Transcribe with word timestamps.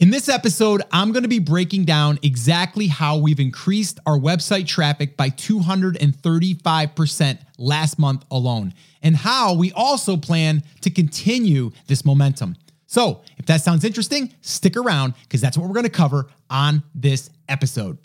In 0.00 0.08
this 0.08 0.30
episode, 0.30 0.80
I'm 0.92 1.12
going 1.12 1.24
to 1.24 1.28
be 1.28 1.40
breaking 1.40 1.84
down 1.84 2.18
exactly 2.22 2.86
how 2.86 3.18
we've 3.18 3.38
increased 3.38 4.00
our 4.06 4.18
website 4.18 4.66
traffic 4.66 5.14
by 5.14 5.28
235% 5.28 7.38
last 7.58 7.98
month 7.98 8.24
alone, 8.30 8.72
and 9.02 9.14
how 9.14 9.52
we 9.52 9.72
also 9.72 10.16
plan 10.16 10.62
to 10.80 10.88
continue 10.88 11.70
this 11.86 12.02
momentum. 12.02 12.56
So, 12.86 13.20
if 13.36 13.44
that 13.44 13.60
sounds 13.60 13.84
interesting, 13.84 14.32
stick 14.40 14.78
around 14.78 15.12
because 15.24 15.42
that's 15.42 15.58
what 15.58 15.68
we're 15.68 15.74
going 15.74 15.84
to 15.84 15.90
cover 15.90 16.28
on 16.48 16.82
this 16.94 17.28
episode. 17.46 17.98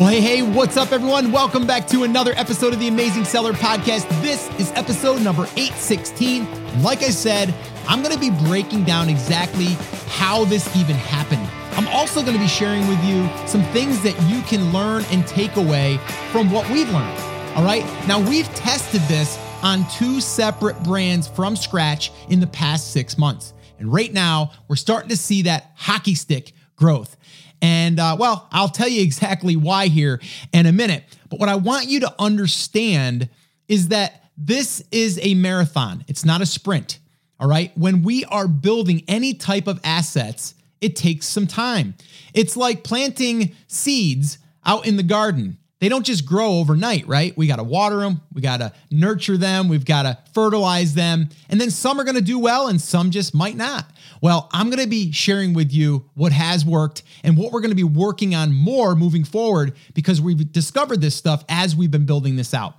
Well, 0.00 0.10
hey, 0.10 0.20
hey, 0.20 0.42
what's 0.42 0.76
up, 0.76 0.90
everyone? 0.90 1.30
Welcome 1.30 1.68
back 1.68 1.86
to 1.86 2.02
another 2.02 2.32
episode 2.34 2.72
of 2.72 2.80
the 2.80 2.88
Amazing 2.88 3.26
Seller 3.26 3.52
Podcast. 3.52 4.08
This 4.22 4.50
is 4.58 4.72
episode 4.72 5.22
number 5.22 5.44
816. 5.56 6.46
And 6.46 6.82
like 6.82 7.04
I 7.04 7.10
said, 7.10 7.54
I'm 7.88 8.02
going 8.02 8.14
to 8.14 8.20
be 8.20 8.30
breaking 8.46 8.84
down 8.84 9.08
exactly 9.08 9.76
how 10.08 10.44
this 10.44 10.74
even 10.76 10.96
happened. 10.96 11.48
I'm 11.76 11.88
also 11.88 12.22
going 12.22 12.34
to 12.34 12.42
be 12.42 12.48
sharing 12.48 12.86
with 12.86 13.02
you 13.04 13.28
some 13.46 13.62
things 13.72 14.02
that 14.02 14.20
you 14.28 14.42
can 14.42 14.72
learn 14.72 15.04
and 15.10 15.26
take 15.26 15.56
away 15.56 15.98
from 16.30 16.50
what 16.50 16.68
we've 16.70 16.88
learned. 16.90 17.18
All 17.56 17.64
right. 17.64 17.84
Now, 18.06 18.20
we've 18.20 18.48
tested 18.54 19.00
this 19.02 19.38
on 19.62 19.88
two 19.90 20.20
separate 20.20 20.82
brands 20.82 21.28
from 21.28 21.56
scratch 21.56 22.12
in 22.28 22.40
the 22.40 22.46
past 22.46 22.92
six 22.92 23.16
months. 23.16 23.52
And 23.78 23.92
right 23.92 24.12
now, 24.12 24.52
we're 24.68 24.76
starting 24.76 25.08
to 25.08 25.16
see 25.16 25.42
that 25.42 25.72
hockey 25.74 26.14
stick 26.14 26.52
growth. 26.76 27.16
And 27.60 28.00
uh, 28.00 28.16
well, 28.18 28.48
I'll 28.50 28.68
tell 28.68 28.88
you 28.88 29.02
exactly 29.02 29.56
why 29.56 29.86
here 29.86 30.20
in 30.52 30.66
a 30.66 30.72
minute. 30.72 31.04
But 31.30 31.40
what 31.40 31.48
I 31.48 31.54
want 31.54 31.88
you 31.88 32.00
to 32.00 32.14
understand 32.18 33.28
is 33.68 33.88
that 33.88 34.24
this 34.36 34.82
is 34.90 35.18
a 35.22 35.34
marathon, 35.34 36.04
it's 36.08 36.24
not 36.24 36.40
a 36.40 36.46
sprint. 36.46 36.98
All 37.42 37.48
right. 37.48 37.76
When 37.76 38.04
we 38.04 38.24
are 38.26 38.46
building 38.46 39.02
any 39.08 39.34
type 39.34 39.66
of 39.66 39.80
assets, 39.82 40.54
it 40.80 40.94
takes 40.94 41.26
some 41.26 41.48
time. 41.48 41.96
It's 42.34 42.56
like 42.56 42.84
planting 42.84 43.56
seeds 43.66 44.38
out 44.64 44.86
in 44.86 44.96
the 44.96 45.02
garden. 45.02 45.58
They 45.80 45.88
don't 45.88 46.06
just 46.06 46.24
grow 46.24 46.60
overnight, 46.60 47.08
right? 47.08 47.36
We 47.36 47.48
got 47.48 47.56
to 47.56 47.64
water 47.64 47.96
them, 47.96 48.20
we 48.32 48.42
got 48.42 48.58
to 48.58 48.72
nurture 48.92 49.36
them, 49.36 49.68
we've 49.68 49.84
got 49.84 50.04
to 50.04 50.16
fertilize 50.32 50.94
them. 50.94 51.30
And 51.48 51.60
then 51.60 51.72
some 51.72 51.98
are 51.98 52.04
going 52.04 52.14
to 52.14 52.20
do 52.20 52.38
well 52.38 52.68
and 52.68 52.80
some 52.80 53.10
just 53.10 53.34
might 53.34 53.56
not. 53.56 53.90
Well, 54.20 54.48
I'm 54.52 54.70
going 54.70 54.78
to 54.78 54.88
be 54.88 55.10
sharing 55.10 55.52
with 55.52 55.72
you 55.72 56.08
what 56.14 56.30
has 56.30 56.64
worked 56.64 57.02
and 57.24 57.36
what 57.36 57.50
we're 57.50 57.60
going 57.60 57.72
to 57.72 57.74
be 57.74 57.82
working 57.82 58.36
on 58.36 58.54
more 58.54 58.94
moving 58.94 59.24
forward 59.24 59.74
because 59.94 60.20
we've 60.20 60.52
discovered 60.52 61.00
this 61.00 61.16
stuff 61.16 61.44
as 61.48 61.74
we've 61.74 61.90
been 61.90 62.06
building 62.06 62.36
this 62.36 62.54
out. 62.54 62.76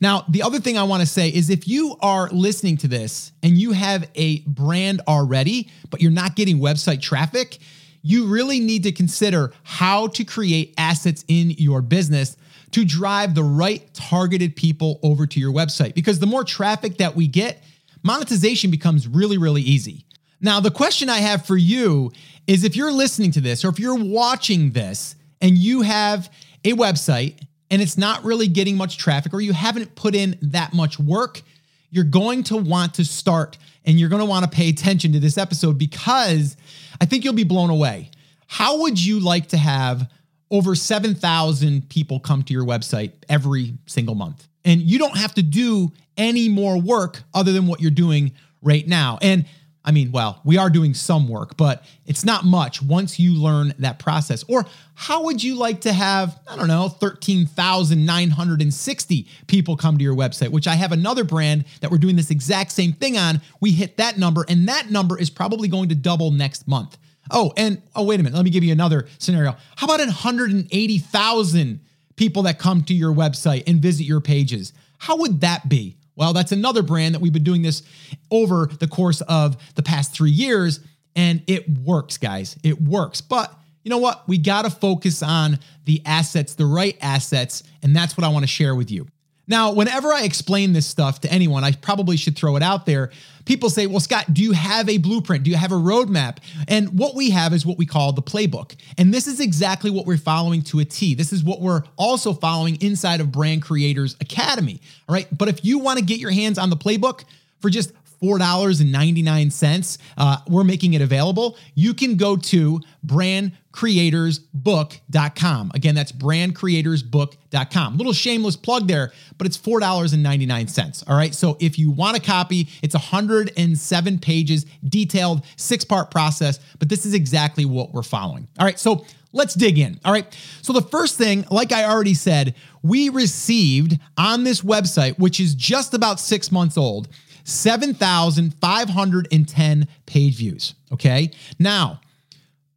Now, 0.00 0.24
the 0.28 0.42
other 0.42 0.60
thing 0.60 0.76
I 0.76 0.82
want 0.82 1.00
to 1.00 1.06
say 1.06 1.28
is 1.28 1.50
if 1.50 1.66
you 1.66 1.96
are 2.00 2.28
listening 2.30 2.76
to 2.78 2.88
this 2.88 3.32
and 3.42 3.56
you 3.56 3.72
have 3.72 4.08
a 4.14 4.40
brand 4.40 5.00
already, 5.08 5.70
but 5.90 6.00
you're 6.00 6.10
not 6.10 6.36
getting 6.36 6.58
website 6.58 7.00
traffic, 7.00 7.58
you 8.02 8.26
really 8.26 8.60
need 8.60 8.84
to 8.84 8.92
consider 8.92 9.52
how 9.62 10.06
to 10.08 10.24
create 10.24 10.74
assets 10.78 11.24
in 11.28 11.50
your 11.50 11.82
business 11.82 12.36
to 12.72 12.84
drive 12.84 13.34
the 13.34 13.42
right 13.42 13.92
targeted 13.94 14.54
people 14.54 15.00
over 15.02 15.26
to 15.26 15.40
your 15.40 15.52
website. 15.52 15.94
Because 15.94 16.18
the 16.18 16.26
more 16.26 16.44
traffic 16.44 16.98
that 16.98 17.16
we 17.16 17.26
get, 17.26 17.62
monetization 18.02 18.70
becomes 18.70 19.08
really, 19.08 19.38
really 19.38 19.62
easy. 19.62 20.04
Now, 20.40 20.60
the 20.60 20.70
question 20.70 21.08
I 21.08 21.18
have 21.18 21.46
for 21.46 21.56
you 21.56 22.12
is 22.46 22.64
if 22.64 22.76
you're 22.76 22.92
listening 22.92 23.32
to 23.32 23.40
this 23.40 23.64
or 23.64 23.68
if 23.70 23.78
you're 23.78 23.98
watching 23.98 24.70
this 24.70 25.16
and 25.40 25.56
you 25.56 25.82
have 25.82 26.30
a 26.64 26.72
website 26.72 27.45
and 27.70 27.82
it's 27.82 27.98
not 27.98 28.24
really 28.24 28.48
getting 28.48 28.76
much 28.76 28.98
traffic 28.98 29.34
or 29.34 29.40
you 29.40 29.52
haven't 29.52 29.94
put 29.94 30.14
in 30.14 30.38
that 30.42 30.72
much 30.72 30.98
work, 30.98 31.42
you're 31.90 32.04
going 32.04 32.42
to 32.44 32.56
want 32.56 32.94
to 32.94 33.04
start 33.04 33.58
and 33.84 33.98
you're 33.98 34.08
going 34.08 34.20
to 34.20 34.26
want 34.26 34.44
to 34.44 34.50
pay 34.50 34.68
attention 34.68 35.12
to 35.12 35.20
this 35.20 35.38
episode 35.38 35.78
because 35.78 36.56
I 37.00 37.06
think 37.06 37.24
you'll 37.24 37.34
be 37.34 37.44
blown 37.44 37.70
away. 37.70 38.10
How 38.46 38.82
would 38.82 39.02
you 39.02 39.20
like 39.20 39.48
to 39.48 39.56
have 39.56 40.10
over 40.50 40.74
7,000 40.74 41.88
people 41.88 42.20
come 42.20 42.42
to 42.44 42.52
your 42.52 42.64
website 42.64 43.12
every 43.28 43.74
single 43.86 44.14
month? 44.14 44.46
And 44.64 44.80
you 44.80 44.98
don't 44.98 45.16
have 45.16 45.34
to 45.34 45.42
do 45.42 45.92
any 46.16 46.48
more 46.48 46.80
work 46.80 47.22
other 47.34 47.52
than 47.52 47.66
what 47.66 47.80
you're 47.80 47.90
doing 47.90 48.32
right 48.62 48.86
now. 48.86 49.18
And 49.22 49.46
I 49.86 49.92
mean, 49.92 50.10
well, 50.10 50.40
we 50.44 50.58
are 50.58 50.68
doing 50.68 50.94
some 50.94 51.28
work, 51.28 51.56
but 51.56 51.84
it's 52.06 52.24
not 52.24 52.44
much 52.44 52.82
once 52.82 53.20
you 53.20 53.40
learn 53.40 53.72
that 53.78 54.00
process. 54.00 54.42
Or 54.48 54.64
how 54.94 55.22
would 55.24 55.44
you 55.44 55.54
like 55.54 55.82
to 55.82 55.92
have, 55.92 56.40
I 56.48 56.56
don't 56.56 56.66
know, 56.66 56.88
13,960 56.88 59.28
people 59.46 59.76
come 59.76 59.96
to 59.96 60.02
your 60.02 60.16
website, 60.16 60.48
which 60.48 60.66
I 60.66 60.74
have 60.74 60.90
another 60.90 61.22
brand 61.22 61.66
that 61.80 61.92
we're 61.92 61.98
doing 61.98 62.16
this 62.16 62.32
exact 62.32 62.72
same 62.72 62.94
thing 62.94 63.16
on. 63.16 63.40
We 63.60 63.70
hit 63.70 63.98
that 63.98 64.18
number, 64.18 64.44
and 64.48 64.68
that 64.68 64.90
number 64.90 65.16
is 65.16 65.30
probably 65.30 65.68
going 65.68 65.90
to 65.90 65.94
double 65.94 66.32
next 66.32 66.66
month. 66.66 66.98
Oh, 67.30 67.52
and 67.56 67.80
oh, 67.94 68.02
wait 68.04 68.18
a 68.18 68.24
minute. 68.24 68.34
Let 68.36 68.44
me 68.44 68.50
give 68.50 68.64
you 68.64 68.72
another 68.72 69.06
scenario. 69.18 69.54
How 69.76 69.86
about 69.86 70.00
180,000 70.00 71.80
people 72.16 72.42
that 72.42 72.58
come 72.58 72.82
to 72.84 72.94
your 72.94 73.14
website 73.14 73.62
and 73.68 73.80
visit 73.80 74.02
your 74.04 74.20
pages? 74.20 74.72
How 74.98 75.16
would 75.18 75.42
that 75.42 75.68
be? 75.68 75.96
Well, 76.16 76.32
that's 76.32 76.52
another 76.52 76.82
brand 76.82 77.14
that 77.14 77.20
we've 77.20 77.32
been 77.32 77.44
doing 77.44 77.62
this 77.62 77.82
over 78.30 78.66
the 78.80 78.88
course 78.88 79.20
of 79.22 79.56
the 79.74 79.82
past 79.82 80.12
three 80.12 80.30
years, 80.30 80.80
and 81.14 81.42
it 81.46 81.68
works, 81.68 82.18
guys. 82.18 82.56
It 82.62 82.80
works. 82.80 83.20
But 83.20 83.54
you 83.84 83.90
know 83.90 83.98
what? 83.98 84.26
We 84.26 84.38
got 84.38 84.62
to 84.62 84.70
focus 84.70 85.22
on 85.22 85.60
the 85.84 86.02
assets, 86.04 86.54
the 86.54 86.66
right 86.66 86.96
assets, 87.00 87.62
and 87.82 87.94
that's 87.94 88.16
what 88.16 88.24
I 88.24 88.28
want 88.28 88.42
to 88.42 88.48
share 88.48 88.74
with 88.74 88.90
you. 88.90 89.06
Now, 89.48 89.72
whenever 89.72 90.12
I 90.12 90.22
explain 90.22 90.72
this 90.72 90.86
stuff 90.86 91.20
to 91.20 91.32
anyone, 91.32 91.62
I 91.62 91.72
probably 91.72 92.16
should 92.16 92.36
throw 92.36 92.56
it 92.56 92.62
out 92.62 92.84
there. 92.84 93.10
People 93.44 93.70
say, 93.70 93.86
Well, 93.86 94.00
Scott, 94.00 94.34
do 94.34 94.42
you 94.42 94.52
have 94.52 94.88
a 94.88 94.98
blueprint? 94.98 95.44
Do 95.44 95.50
you 95.50 95.56
have 95.56 95.70
a 95.70 95.76
roadmap? 95.76 96.38
And 96.66 96.98
what 96.98 97.14
we 97.14 97.30
have 97.30 97.52
is 97.52 97.64
what 97.64 97.78
we 97.78 97.86
call 97.86 98.12
the 98.12 98.22
playbook. 98.22 98.74
And 98.98 99.14
this 99.14 99.28
is 99.28 99.38
exactly 99.38 99.90
what 99.90 100.04
we're 100.04 100.16
following 100.16 100.62
to 100.62 100.80
a 100.80 100.84
T. 100.84 101.14
This 101.14 101.32
is 101.32 101.44
what 101.44 101.60
we're 101.60 101.82
also 101.96 102.32
following 102.32 102.76
inside 102.80 103.20
of 103.20 103.30
Brand 103.30 103.62
Creators 103.62 104.16
Academy. 104.20 104.80
All 105.08 105.14
right. 105.14 105.28
But 105.36 105.48
if 105.48 105.64
you 105.64 105.78
want 105.78 106.00
to 106.00 106.04
get 106.04 106.18
your 106.18 106.32
hands 106.32 106.58
on 106.58 106.70
the 106.70 106.76
playbook 106.76 107.24
for 107.60 107.70
just 107.70 107.92
$4.99. 108.26 109.98
Uh, 110.16 110.38
we're 110.48 110.64
making 110.64 110.94
it 110.94 111.02
available. 111.02 111.56
You 111.74 111.92
can 111.94 112.16
go 112.16 112.36
to 112.36 112.80
brandcreatorsbook.com. 113.04 115.70
Again, 115.74 115.94
that's 115.94 116.12
brandcreatorsbook.com. 116.12 117.96
Little 117.96 118.12
shameless 118.12 118.56
plug 118.56 118.88
there, 118.88 119.12
but 119.38 119.46
it's 119.46 119.56
$4.99. 119.56 121.08
All 121.08 121.16
right. 121.16 121.34
So 121.34 121.56
if 121.60 121.78
you 121.78 121.90
want 121.90 122.16
a 122.16 122.20
copy, 122.20 122.68
it's 122.82 122.94
107 122.94 124.18
pages, 124.18 124.66
detailed, 124.88 125.44
six 125.56 125.84
part 125.84 126.10
process, 126.10 126.58
but 126.78 126.88
this 126.88 127.06
is 127.06 127.14
exactly 127.14 127.64
what 127.64 127.92
we're 127.92 128.02
following. 128.02 128.48
All 128.58 128.66
right. 128.66 128.78
So 128.78 129.06
let's 129.32 129.54
dig 129.54 129.78
in. 129.78 130.00
All 130.04 130.12
right. 130.12 130.36
So 130.62 130.72
the 130.72 130.82
first 130.82 131.16
thing, 131.16 131.44
like 131.50 131.72
I 131.72 131.84
already 131.84 132.14
said, 132.14 132.54
we 132.82 133.08
received 133.08 133.98
on 134.16 134.44
this 134.44 134.62
website, 134.62 135.18
which 135.18 135.40
is 135.40 135.54
just 135.54 135.94
about 135.94 136.20
six 136.20 136.50
months 136.50 136.76
old, 136.76 137.08
7,510 137.46 139.88
page 140.04 140.36
views. 140.36 140.74
Okay. 140.92 141.30
Now, 141.60 142.00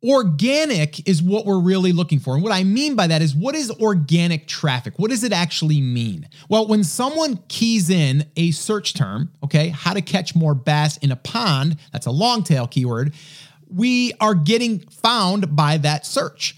organic 0.04 1.10
is 1.10 1.24
what 1.24 1.46
we're 1.46 1.60
really 1.60 1.92
looking 1.92 2.20
for. 2.20 2.36
And 2.36 2.44
what 2.44 2.54
I 2.54 2.64
mean 2.64 2.96
by 2.96 3.08
that 3.08 3.22
is 3.22 3.36
what 3.36 3.56
is 3.56 3.72
organic 3.72 4.48
traffic? 4.48 4.94
What 4.98 5.10
does 5.10 5.24
it 5.24 5.34
actually 5.34 5.82
mean? 5.82 6.30
Well, 6.50 6.68
when 6.68 6.84
someone 6.84 7.40
keys 7.48 7.90
in 7.90 8.26
a 8.38 8.52
search 8.52 8.94
term, 8.94 9.32
okay, 9.44 9.70
how 9.70 9.94
to 9.94 10.02
catch 10.02 10.36
more 10.36 10.54
bass 10.54 10.98
in 10.98 11.12
a 11.12 11.16
pond, 11.16 11.78
that's 11.92 12.06
a 12.06 12.12
long 12.12 12.44
tail 12.44 12.68
keyword, 12.68 13.16
we 13.70 14.14
are 14.22 14.36
getting 14.36 14.80
found 14.80 15.56
by 15.56 15.78
that 15.78 16.06
search. 16.06 16.56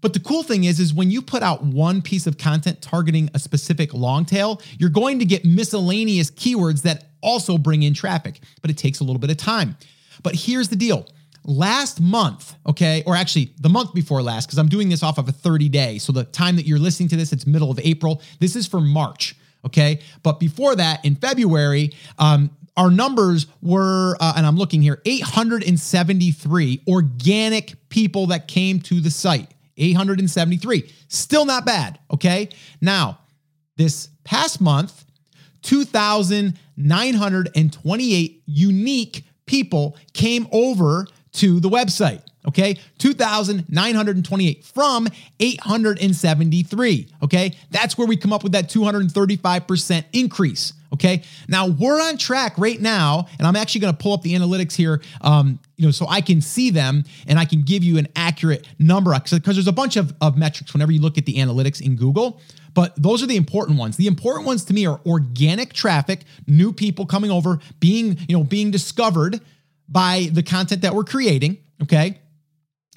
But 0.00 0.14
the 0.14 0.20
cool 0.20 0.42
thing 0.42 0.64
is, 0.64 0.80
is 0.80 0.92
when 0.92 1.12
you 1.12 1.22
put 1.22 1.44
out 1.44 1.62
one 1.62 2.02
piece 2.02 2.26
of 2.26 2.36
content 2.36 2.82
targeting 2.82 3.30
a 3.34 3.38
specific 3.38 3.94
long 3.94 4.24
tail, 4.24 4.60
you're 4.78 4.90
going 4.90 5.20
to 5.20 5.24
get 5.24 5.44
miscellaneous 5.44 6.28
keywords 6.30 6.82
that 6.82 7.11
also 7.22 7.58
bring 7.58 7.82
in 7.82 7.94
traffic, 7.94 8.40
but 8.60 8.70
it 8.70 8.76
takes 8.76 9.00
a 9.00 9.04
little 9.04 9.20
bit 9.20 9.30
of 9.30 9.36
time. 9.36 9.76
But 10.22 10.34
here's 10.34 10.68
the 10.68 10.76
deal. 10.76 11.06
Last 11.44 12.00
month, 12.00 12.54
okay, 12.66 13.02
or 13.06 13.16
actually 13.16 13.52
the 13.60 13.68
month 13.68 13.94
before 13.94 14.22
last, 14.22 14.46
because 14.46 14.58
I'm 14.58 14.68
doing 14.68 14.88
this 14.88 15.02
off 15.02 15.18
of 15.18 15.28
a 15.28 15.32
30 15.32 15.68
day. 15.68 15.98
So 15.98 16.12
the 16.12 16.24
time 16.24 16.56
that 16.56 16.66
you're 16.66 16.78
listening 16.78 17.08
to 17.10 17.16
this, 17.16 17.32
it's 17.32 17.46
middle 17.46 17.70
of 17.70 17.80
April. 17.82 18.22
This 18.38 18.54
is 18.54 18.66
for 18.66 18.80
March, 18.80 19.34
okay? 19.64 20.00
But 20.22 20.38
before 20.38 20.76
that, 20.76 21.04
in 21.04 21.16
February, 21.16 21.92
um, 22.18 22.50
our 22.76 22.90
numbers 22.90 23.46
were, 23.60 24.16
uh, 24.20 24.34
and 24.36 24.46
I'm 24.46 24.56
looking 24.56 24.82
here, 24.82 25.02
873 25.04 26.82
organic 26.88 27.88
people 27.88 28.28
that 28.28 28.46
came 28.46 28.80
to 28.80 29.00
the 29.00 29.10
site. 29.10 29.52
873. 29.76 30.92
Still 31.08 31.44
not 31.44 31.66
bad, 31.66 31.98
okay? 32.10 32.48
Now, 32.80 33.18
this 33.76 34.08
past 34.24 34.60
month, 34.60 35.04
2,928 36.76 38.42
unique 38.46 39.24
people 39.46 39.96
came 40.12 40.46
over 40.52 41.06
to 41.32 41.60
the 41.60 41.68
website. 41.68 42.22
Okay, 42.46 42.76
2,928 42.98 44.64
from 44.64 45.06
873. 45.38 47.08
Okay, 47.22 47.56
that's 47.70 47.96
where 47.96 48.06
we 48.06 48.16
come 48.16 48.32
up 48.32 48.42
with 48.42 48.52
that 48.52 48.68
235% 48.68 50.04
increase. 50.12 50.72
Okay, 50.92 51.22
now 51.48 51.68
we're 51.68 52.02
on 52.02 52.18
track 52.18 52.58
right 52.58 52.80
now, 52.80 53.26
and 53.38 53.46
I'm 53.46 53.54
actually 53.54 53.82
going 53.82 53.94
to 53.94 54.02
pull 54.02 54.12
up 54.12 54.22
the 54.22 54.34
analytics 54.34 54.74
here, 54.74 55.00
um, 55.20 55.60
you 55.76 55.86
know, 55.86 55.92
so 55.92 56.06
I 56.08 56.20
can 56.20 56.40
see 56.40 56.70
them 56.70 57.04
and 57.28 57.38
I 57.38 57.44
can 57.44 57.62
give 57.62 57.84
you 57.84 57.96
an 57.96 58.08
accurate 58.16 58.66
number 58.78 59.18
because 59.18 59.40
there's 59.40 59.68
a 59.68 59.72
bunch 59.72 59.96
of, 59.96 60.12
of 60.20 60.36
metrics 60.36 60.74
whenever 60.74 60.90
you 60.92 61.00
look 61.00 61.16
at 61.16 61.24
the 61.24 61.36
analytics 61.36 61.80
in 61.80 61.96
Google. 61.96 62.40
But 62.74 62.94
those 63.00 63.22
are 63.22 63.26
the 63.26 63.36
important 63.36 63.78
ones. 63.78 63.96
The 63.96 64.06
important 64.06 64.46
ones 64.46 64.64
to 64.66 64.74
me 64.74 64.86
are 64.86 65.00
organic 65.06 65.72
traffic, 65.72 66.24
new 66.46 66.72
people 66.72 67.06
coming 67.06 67.30
over, 67.30 67.58
being, 67.80 68.18
you 68.28 68.36
know, 68.36 68.44
being 68.44 68.70
discovered 68.70 69.40
by 69.88 70.30
the 70.32 70.42
content 70.42 70.82
that 70.82 70.94
we're 70.94 71.04
creating. 71.04 71.58
Okay. 71.82 72.18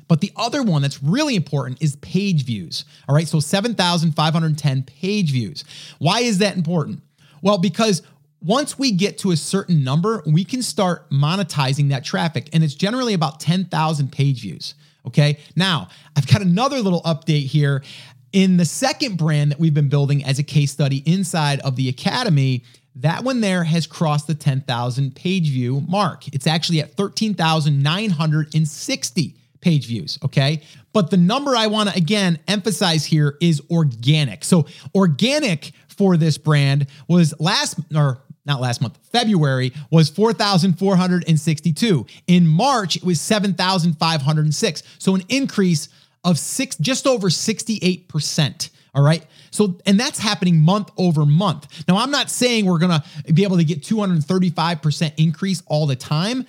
But 0.07 0.21
the 0.21 0.31
other 0.35 0.61
one 0.61 0.81
that's 0.81 1.01
really 1.01 1.35
important 1.35 1.81
is 1.81 1.95
page 1.97 2.45
views. 2.45 2.85
All 3.09 3.15
right. 3.15 3.27
So 3.27 3.39
7,510 3.39 4.83
page 4.83 5.31
views. 5.31 5.63
Why 5.97 6.21
is 6.21 6.37
that 6.37 6.55
important? 6.55 7.01
Well, 7.41 7.57
because 7.57 8.01
once 8.41 8.77
we 8.77 8.91
get 8.91 9.17
to 9.19 9.31
a 9.31 9.37
certain 9.37 9.83
number, 9.83 10.23
we 10.27 10.45
can 10.45 10.61
start 10.61 11.09
monetizing 11.09 11.89
that 11.89 12.03
traffic. 12.03 12.49
And 12.53 12.63
it's 12.63 12.75
generally 12.75 13.13
about 13.13 13.39
10,000 13.39 14.11
page 14.11 14.41
views. 14.41 14.75
Okay. 15.07 15.39
Now, 15.55 15.87
I've 16.15 16.27
got 16.27 16.41
another 16.41 16.79
little 16.79 17.01
update 17.01 17.47
here. 17.47 17.83
In 18.35 18.57
the 18.57 18.65
second 18.65 19.17
brand 19.17 19.51
that 19.51 19.59
we've 19.61 19.73
been 19.73 19.87
building 19.87 20.25
as 20.25 20.39
a 20.39 20.43
case 20.43 20.69
study 20.69 21.01
inside 21.05 21.61
of 21.61 21.77
the 21.77 21.87
Academy, 21.87 22.65
that 22.95 23.23
one 23.23 23.39
there 23.39 23.63
has 23.63 23.87
crossed 23.87 24.27
the 24.27 24.35
10,000 24.35 25.15
page 25.15 25.51
view 25.51 25.79
mark. 25.87 26.27
It's 26.33 26.45
actually 26.45 26.81
at 26.81 26.95
13,960 26.95 29.35
page 29.61 29.87
views. 29.87 30.19
Okay. 30.21 30.61
But 30.91 31.11
the 31.11 31.17
number 31.17 31.55
I 31.55 31.67
want 31.67 31.87
to 31.87 31.95
again 31.95 32.37
emphasize 32.49 33.05
here 33.05 33.37
is 33.39 33.61
organic. 33.71 34.43
So, 34.43 34.65
organic 34.93 35.71
for 35.87 36.17
this 36.17 36.37
brand 36.37 36.87
was 37.07 37.33
last, 37.39 37.79
or 37.95 38.19
not 38.45 38.59
last 38.59 38.81
month, 38.81 38.99
February 39.13 39.71
was 39.91 40.09
4,462. 40.09 42.05
In 42.27 42.45
March, 42.45 42.97
it 42.97 43.03
was 43.05 43.21
7,506. 43.21 44.83
So, 44.99 45.15
an 45.15 45.23
increase 45.29 45.87
of 46.25 46.37
six, 46.37 46.75
just 46.77 47.07
over 47.07 47.29
68%. 47.29 48.69
All 48.93 49.03
right. 49.03 49.25
So, 49.51 49.77
and 49.85 49.97
that's 49.99 50.19
happening 50.19 50.59
month 50.59 50.89
over 50.97 51.25
month. 51.25 51.87
Now, 51.87 51.97
I'm 51.97 52.11
not 52.11 52.29
saying 52.29 52.65
we're 52.65 52.79
going 52.79 52.99
to 52.99 53.33
be 53.33 53.43
able 53.43 53.57
to 53.57 53.63
get 53.63 53.81
235% 53.81 55.13
increase 55.17 55.61
all 55.67 55.85
the 55.85 55.97
time, 55.97 56.45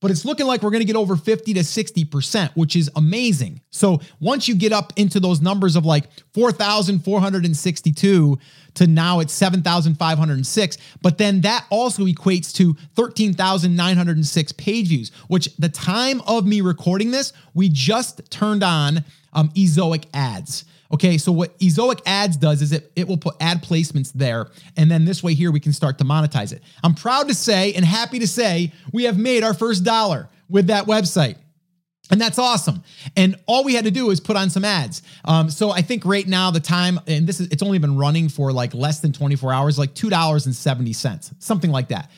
but 0.00 0.10
it's 0.10 0.24
looking 0.24 0.46
like 0.46 0.62
we're 0.62 0.70
going 0.70 0.80
to 0.80 0.86
get 0.86 0.96
over 0.96 1.14
50 1.14 1.52
to 1.54 1.60
60%, 1.60 2.50
which 2.54 2.74
is 2.74 2.90
amazing. 2.96 3.60
So 3.70 4.00
once 4.18 4.48
you 4.48 4.54
get 4.54 4.72
up 4.72 4.94
into 4.96 5.20
those 5.20 5.42
numbers 5.42 5.76
of 5.76 5.84
like 5.84 6.08
4,462 6.32 8.38
to 8.74 8.86
now 8.86 9.20
it's 9.20 9.34
7,506, 9.34 10.78
but 11.02 11.18
then 11.18 11.42
that 11.42 11.66
also 11.68 12.06
equates 12.06 12.54
to 12.54 12.74
13,906 12.94 14.52
page 14.52 14.88
views, 14.88 15.12
which 15.28 15.54
the 15.56 15.68
time 15.68 16.22
of 16.22 16.46
me 16.46 16.62
recording 16.62 17.10
this, 17.10 17.34
we 17.52 17.68
just 17.68 18.30
turned 18.30 18.62
on 18.62 19.04
um, 19.32 19.50
Ezoic 19.50 20.04
ads. 20.14 20.64
Okay, 20.92 21.18
so 21.18 21.30
what 21.30 21.56
Ezoic 21.60 22.00
Ads 22.04 22.36
does 22.36 22.62
is 22.62 22.72
it, 22.72 22.90
it 22.96 23.06
will 23.06 23.16
put 23.16 23.36
ad 23.40 23.62
placements 23.62 24.12
there. 24.12 24.48
And 24.76 24.90
then 24.90 25.04
this 25.04 25.22
way 25.22 25.34
here, 25.34 25.52
we 25.52 25.60
can 25.60 25.72
start 25.72 25.98
to 25.98 26.04
monetize 26.04 26.52
it. 26.52 26.62
I'm 26.82 26.94
proud 26.94 27.28
to 27.28 27.34
say 27.34 27.72
and 27.74 27.84
happy 27.84 28.18
to 28.18 28.26
say 28.26 28.72
we 28.92 29.04
have 29.04 29.16
made 29.16 29.44
our 29.44 29.54
first 29.54 29.84
dollar 29.84 30.28
with 30.48 30.66
that 30.66 30.86
website. 30.86 31.36
And 32.10 32.20
that's 32.20 32.40
awesome. 32.40 32.82
And 33.16 33.36
all 33.46 33.62
we 33.62 33.74
had 33.74 33.84
to 33.84 33.92
do 33.92 34.10
is 34.10 34.18
put 34.18 34.36
on 34.36 34.50
some 34.50 34.64
ads. 34.64 35.02
Um, 35.24 35.48
so 35.48 35.70
I 35.70 35.80
think 35.80 36.04
right 36.04 36.26
now 36.26 36.50
the 36.50 36.58
time, 36.58 36.98
and 37.06 37.24
this 37.24 37.38
is 37.38 37.46
it's 37.48 37.62
only 37.62 37.78
been 37.78 37.96
running 37.96 38.28
for 38.28 38.52
like 38.52 38.74
less 38.74 38.98
than 38.98 39.12
24 39.12 39.52
hours, 39.52 39.78
like 39.78 39.94
$2.70, 39.94 41.34
something 41.38 41.70
like 41.70 41.88
that. 41.88 42.10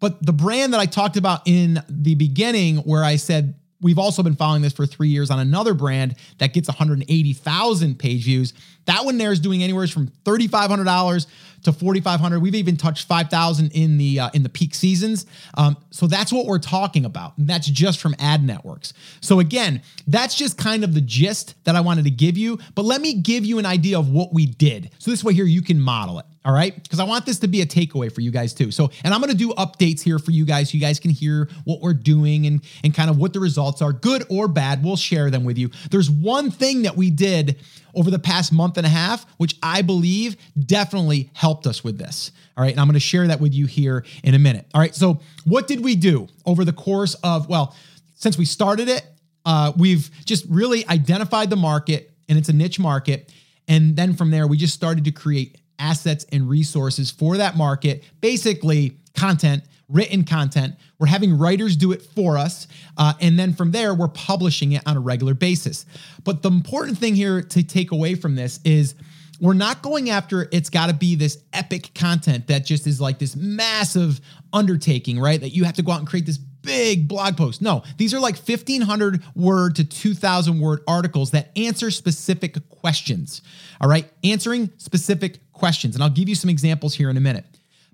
But 0.00 0.24
the 0.24 0.34
brand 0.34 0.74
that 0.74 0.80
I 0.80 0.86
talked 0.86 1.16
about 1.16 1.42
in 1.46 1.82
the 1.88 2.14
beginning, 2.14 2.76
where 2.78 3.02
I 3.02 3.16
said 3.16 3.54
We've 3.80 3.98
also 3.98 4.22
been 4.22 4.34
following 4.34 4.62
this 4.62 4.72
for 4.72 4.86
three 4.86 5.08
years 5.08 5.30
on 5.30 5.38
another 5.38 5.72
brand 5.72 6.16
that 6.38 6.52
gets 6.52 6.68
180,000 6.68 7.98
page 7.98 8.24
views. 8.24 8.52
That 8.86 9.04
one 9.04 9.18
there 9.18 9.30
is 9.30 9.38
doing 9.38 9.62
anywhere 9.62 9.86
from 9.86 10.08
$3,500 10.24 11.26
to 11.62 11.72
4,500. 11.72 12.40
We've 12.40 12.54
even 12.54 12.76
touched 12.76 13.06
5,000 13.06 13.70
in 13.72 13.98
the 13.98 14.20
uh, 14.20 14.30
in 14.34 14.42
the 14.42 14.48
peak 14.48 14.74
seasons. 14.74 15.26
Um, 15.56 15.76
so 15.90 16.06
that's 16.06 16.32
what 16.32 16.46
we're 16.46 16.58
talking 16.58 17.04
about. 17.04 17.36
And 17.38 17.46
that's 17.46 17.68
just 17.68 18.00
from 18.00 18.16
ad 18.18 18.42
networks. 18.42 18.94
So 19.20 19.40
again, 19.40 19.82
that's 20.06 20.34
just 20.34 20.58
kind 20.58 20.82
of 20.82 20.94
the 20.94 21.00
gist 21.00 21.54
that 21.64 21.76
I 21.76 21.80
wanted 21.80 22.04
to 22.04 22.10
give 22.10 22.36
you. 22.36 22.58
But 22.74 22.84
let 22.84 23.00
me 23.00 23.14
give 23.14 23.44
you 23.44 23.58
an 23.58 23.66
idea 23.66 23.98
of 23.98 24.10
what 24.10 24.32
we 24.32 24.46
did. 24.46 24.90
So 24.98 25.10
this 25.10 25.22
way 25.22 25.34
here 25.34 25.44
you 25.44 25.62
can 25.62 25.80
model 25.80 26.18
it. 26.18 26.26
All 26.44 26.52
right. 26.52 26.74
Because 26.82 27.00
I 27.00 27.04
want 27.04 27.26
this 27.26 27.40
to 27.40 27.48
be 27.48 27.60
a 27.62 27.66
takeaway 27.66 28.12
for 28.12 28.20
you 28.20 28.30
guys 28.30 28.54
too. 28.54 28.70
So, 28.70 28.90
and 29.04 29.12
I'm 29.12 29.20
going 29.20 29.32
to 29.32 29.36
do 29.36 29.50
updates 29.50 30.00
here 30.00 30.18
for 30.18 30.30
you 30.30 30.44
guys 30.44 30.70
so 30.70 30.74
you 30.76 30.80
guys 30.80 31.00
can 31.00 31.10
hear 31.10 31.48
what 31.64 31.80
we're 31.80 31.94
doing 31.94 32.46
and, 32.46 32.62
and 32.84 32.94
kind 32.94 33.10
of 33.10 33.18
what 33.18 33.32
the 33.32 33.40
results 33.40 33.82
are, 33.82 33.92
good 33.92 34.24
or 34.30 34.48
bad. 34.48 34.84
We'll 34.84 34.96
share 34.96 35.30
them 35.30 35.44
with 35.44 35.58
you. 35.58 35.70
There's 35.90 36.10
one 36.10 36.50
thing 36.50 36.82
that 36.82 36.96
we 36.96 37.10
did 37.10 37.58
over 37.94 38.10
the 38.10 38.18
past 38.18 38.52
month 38.52 38.76
and 38.76 38.86
a 38.86 38.90
half, 38.90 39.26
which 39.38 39.56
I 39.62 39.82
believe 39.82 40.36
definitely 40.64 41.30
helped 41.34 41.66
us 41.66 41.82
with 41.82 41.98
this. 41.98 42.30
All 42.56 42.62
right. 42.62 42.70
And 42.70 42.80
I'm 42.80 42.86
going 42.86 42.94
to 42.94 43.00
share 43.00 43.26
that 43.26 43.40
with 43.40 43.52
you 43.52 43.66
here 43.66 44.04
in 44.22 44.34
a 44.34 44.38
minute. 44.38 44.66
All 44.74 44.80
right. 44.80 44.94
So, 44.94 45.20
what 45.44 45.66
did 45.66 45.82
we 45.82 45.96
do 45.96 46.28
over 46.46 46.64
the 46.64 46.72
course 46.72 47.14
of, 47.24 47.48
well, 47.48 47.74
since 48.14 48.38
we 48.38 48.44
started 48.44 48.88
it, 48.88 49.04
uh, 49.44 49.72
we've 49.76 50.10
just 50.24 50.44
really 50.48 50.86
identified 50.88 51.50
the 51.50 51.56
market 51.56 52.12
and 52.28 52.38
it's 52.38 52.48
a 52.48 52.52
niche 52.52 52.78
market. 52.78 53.32
And 53.66 53.96
then 53.96 54.14
from 54.14 54.30
there, 54.30 54.46
we 54.46 54.56
just 54.56 54.74
started 54.74 55.04
to 55.04 55.10
create 55.10 55.56
assets 55.78 56.26
and 56.32 56.48
resources 56.48 57.10
for 57.10 57.36
that 57.36 57.56
market, 57.56 58.04
basically 58.20 58.96
content, 59.14 59.64
written 59.88 60.24
content. 60.24 60.74
We're 60.98 61.06
having 61.06 61.38
writers 61.38 61.76
do 61.76 61.92
it 61.92 62.02
for 62.02 62.36
us. 62.36 62.68
Uh, 62.96 63.14
and 63.20 63.38
then 63.38 63.54
from 63.54 63.70
there, 63.70 63.94
we're 63.94 64.08
publishing 64.08 64.72
it 64.72 64.82
on 64.86 64.96
a 64.96 65.00
regular 65.00 65.34
basis. 65.34 65.86
But 66.24 66.42
the 66.42 66.50
important 66.50 66.98
thing 66.98 67.14
here 67.14 67.42
to 67.42 67.62
take 67.62 67.92
away 67.92 68.14
from 68.14 68.34
this 68.34 68.60
is 68.64 68.94
we're 69.40 69.54
not 69.54 69.82
going 69.82 70.10
after 70.10 70.48
it's 70.50 70.68
got 70.68 70.88
to 70.88 70.94
be 70.94 71.14
this 71.14 71.38
epic 71.52 71.92
content 71.94 72.48
that 72.48 72.66
just 72.66 72.86
is 72.86 73.00
like 73.00 73.18
this 73.18 73.36
massive 73.36 74.20
undertaking, 74.52 75.18
right? 75.20 75.40
That 75.40 75.50
you 75.50 75.64
have 75.64 75.74
to 75.76 75.82
go 75.82 75.92
out 75.92 76.00
and 76.00 76.08
create 76.08 76.26
this 76.26 76.38
big 76.68 77.08
blog 77.08 77.36
post. 77.36 77.62
No, 77.62 77.82
these 77.96 78.14
are 78.14 78.20
like 78.20 78.36
1500 78.36 79.22
word 79.34 79.76
to 79.76 79.84
2000 79.84 80.60
word 80.60 80.80
articles 80.86 81.32
that 81.32 81.50
answer 81.56 81.90
specific 81.90 82.56
questions. 82.68 83.42
All 83.80 83.88
right, 83.88 84.10
answering 84.22 84.70
specific 84.76 85.38
questions. 85.52 85.94
And 85.94 86.02
I'll 86.02 86.10
give 86.10 86.28
you 86.28 86.34
some 86.34 86.50
examples 86.50 86.94
here 86.94 87.10
in 87.10 87.16
a 87.16 87.20
minute. 87.20 87.44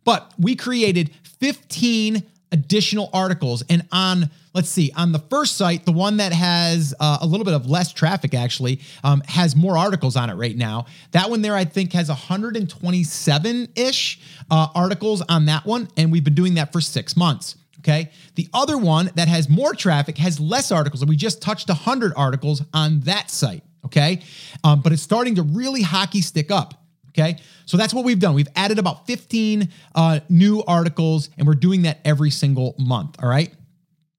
But 0.05 0.33
we 0.39 0.55
created 0.55 1.11
15 1.41 2.23
additional 2.53 3.11
articles. 3.13 3.65
And 3.69 3.87
on, 3.91 4.31
let's 4.55 4.69
see, 4.69 4.93
on 4.97 5.13
the 5.13 5.19
first 5.19 5.57
site, 5.57 5.85
the 5.85 5.93
one 5.93 6.19
that 6.19 6.33
has 6.33 6.95
uh, 7.01 7.19
a 7.21 7.27
little 7.27 7.45
bit 7.45 7.55
of 7.55 7.67
less 7.67 7.93
traffic 7.93 8.33
actually, 8.33 8.81
um, 9.03 9.23
has 9.27 9.57
more 9.57 9.77
articles 9.77 10.17
on 10.17 10.31
it 10.31 10.35
right 10.35 10.57
now. 10.57 10.87
That 11.11 11.31
one 11.31 11.43
there, 11.43 11.57
I 11.57 11.65
think, 11.65 11.93
has 11.93 12.09
127 12.09 13.69
ish 13.75 14.21
uh, 14.51 14.69
articles 14.75 15.23
on 15.29 15.47
that 15.47 15.67
one. 15.67 15.89
And 15.97 16.13
we've 16.13 16.25
been 16.25 16.35
doing 16.35 16.55
that 16.55 16.73
for 16.73 16.81
six 16.81 17.17
months. 17.17 17.57
Okay. 17.85 18.11
The 18.35 18.49
other 18.55 18.79
one 18.79 19.11
that 19.15 19.29
has 19.29 19.51
more 19.51 19.75
traffic 19.75 20.17
has 20.17 20.41
less 20.41 20.73
articles. 20.73 21.03
And 21.03 21.09
we 21.09 21.17
just 21.17 21.43
touched 21.43 21.69
100 21.69 22.15
articles 22.17 22.63
on 22.73 23.01
that 23.01 23.31
site. 23.31 23.63
Okay. 23.85 24.23
Um, 24.63 24.81
but 24.81 24.93
it's 24.93 25.03
starting 25.03 25.35
to 25.35 25.43
really 25.43 25.83
hockey 25.83 26.23
stick 26.23 26.51
up. 26.51 26.75
Okay. 27.11 27.37
So 27.67 27.77
that's 27.77 27.93
what 27.93 28.05
we've 28.05 28.19
done. 28.19 28.35
We've 28.35 28.49
added 28.57 28.79
about 28.79 29.07
15 29.07 29.69
uh, 29.95 30.21
new 30.31 30.65
articles 30.67 31.29
and 31.37 31.47
we're 31.47 31.55
doing 31.55 31.83
that 31.83 32.01
every 32.07 32.31
single 32.31 32.75
month. 32.79 33.23
All 33.23 33.29
right. 33.29 33.53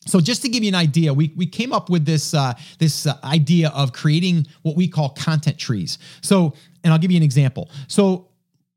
So 0.07 0.19
just 0.19 0.43
to 0.43 0.49
give 0.49 0.63
you 0.63 0.69
an 0.69 0.75
idea, 0.75 1.11
we, 1.11 1.33
we 1.35 1.47
came 1.47 1.73
up 1.73 1.89
with 1.89 2.05
this 2.05 2.35
uh, 2.35 2.53
this 2.77 3.07
uh, 3.07 3.17
idea 3.23 3.69
of 3.69 3.91
creating 3.91 4.45
what 4.61 4.75
we 4.75 4.87
call 4.87 5.09
content 5.09 5.57
trees. 5.57 5.97
So, 6.21 6.53
and 6.83 6.93
I'll 6.93 6.99
give 6.99 7.09
you 7.09 7.17
an 7.17 7.23
example. 7.23 7.71
So 7.87 8.29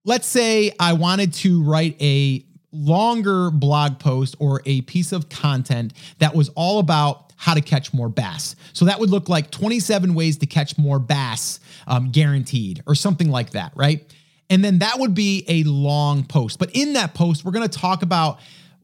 let's 0.06 0.26
say 0.26 0.72
I 0.80 0.94
wanted 0.94 1.34
to 1.34 1.62
write 1.62 2.00
a 2.00 2.46
longer 2.72 3.50
blog 3.50 3.98
post 3.98 4.36
or 4.38 4.62
a 4.66 4.82
piece 4.82 5.12
of 5.12 5.28
content 5.28 5.92
that 6.18 6.34
was 6.34 6.48
all 6.50 6.78
about 6.78 7.32
how 7.36 7.54
to 7.54 7.60
catch 7.60 7.94
more 7.94 8.08
bass. 8.08 8.56
So 8.72 8.84
that 8.86 8.98
would 8.98 9.10
look 9.10 9.28
like 9.28 9.50
27 9.50 10.14
ways 10.14 10.38
to 10.38 10.46
catch 10.46 10.76
more 10.76 10.98
bass 10.98 11.60
um, 11.86 12.10
guaranteed 12.10 12.82
or 12.86 12.94
something 12.94 13.30
like 13.30 13.50
that, 13.50 13.72
right? 13.76 14.12
And 14.50 14.64
then 14.64 14.80
that 14.80 14.98
would 14.98 15.14
be 15.14 15.44
a 15.46 15.62
long 15.64 16.24
post. 16.24 16.58
But 16.58 16.70
in 16.74 16.94
that 16.94 17.14
post, 17.14 17.44
we're 17.44 17.52
going 17.52 17.68
to 17.68 17.78
talk 17.78 18.02
about 18.02 18.40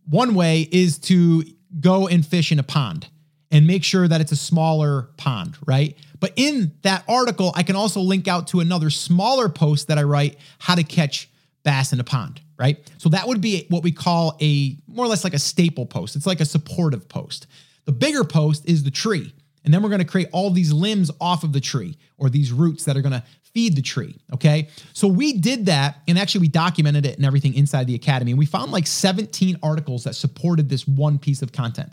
one 0.09 0.35
way 0.35 0.69
is 0.71 0.99
to 0.99 1.45
go 1.81 2.07
and 2.07 2.25
fish 2.25 2.53
in 2.53 2.59
a 2.59 2.63
pond 2.63 3.09
and 3.51 3.67
make 3.67 3.85
sure 3.85 4.07
that 4.07 4.21
it's 4.21 4.33
a 4.33 4.37
smaller 4.37 5.11
pond, 5.17 5.57
right? 5.67 5.97
But 6.21 6.33
in 6.37 6.73
that 6.83 7.05
article, 7.09 7.53
I 7.55 7.63
can 7.63 7.77
also 7.77 8.01
link 8.01 8.29
out 8.29 8.49
to 8.49 8.61
another 8.61 8.91
smaller 8.91 9.49
post 9.49 9.89
that 9.89 9.99
I 9.99 10.03
write 10.03 10.39
how 10.59 10.75
to 10.75 10.83
catch 10.83 11.29
bass 11.65 11.93
in 11.93 12.01
a 12.01 12.05
pond, 12.05 12.41
right? 12.59 12.79
So 12.99 13.09
that 13.11 13.27
would 13.27 13.41
be 13.41 13.67
what 13.69 13.83
we 13.83 13.93
call 13.93 14.37
a 14.41 14.77
more 14.87 15.05
or 15.05 15.09
less 15.09 15.25
like 15.25 15.35
a 15.35 15.39
staple 15.39 15.87
post. 15.87 16.17
It's 16.17 16.27
like 16.27 16.41
a 16.41 16.45
supportive 16.45 17.09
post. 17.09 17.47
The 17.85 17.93
bigger 17.93 18.25
post 18.25 18.69
is 18.69 18.83
the 18.83 18.91
tree. 18.91 19.35
And 19.65 19.73
then 19.73 19.83
we're 19.83 19.89
going 19.89 20.01
to 20.01 20.07
create 20.07 20.29
all 20.33 20.51
these 20.51 20.73
limbs 20.73 21.11
off 21.21 21.43
of 21.43 21.53
the 21.53 21.61
tree 21.61 21.97
or 22.19 22.29
these 22.29 22.53
roots 22.53 22.85
that 22.85 22.97
are 22.97 23.03
going 23.03 23.13
to 23.13 23.25
feed 23.55 23.77
the 23.77 23.83
tree. 23.83 24.19
Okay. 24.33 24.69
So 24.93 25.09
we 25.09 25.39
did 25.39 25.67
that 25.67 26.03
and 26.07 26.19
actually 26.19 26.43
we 26.43 26.49
documented 26.49 27.07
it 27.07 27.17
and 27.17 27.25
everything 27.25 27.55
inside 27.55 27.87
the 27.87 27.95
academy. 27.95 28.33
And 28.33 28.39
we 28.39 28.47
found 28.47 28.73
like 28.73 28.87
17 28.87 29.59
articles 29.63 30.05
that 30.05 30.15
supported 30.15 30.69
this 30.69 30.87
one 30.87 31.19
piece 31.19 31.41
of 31.41 31.53
content. 31.53 31.93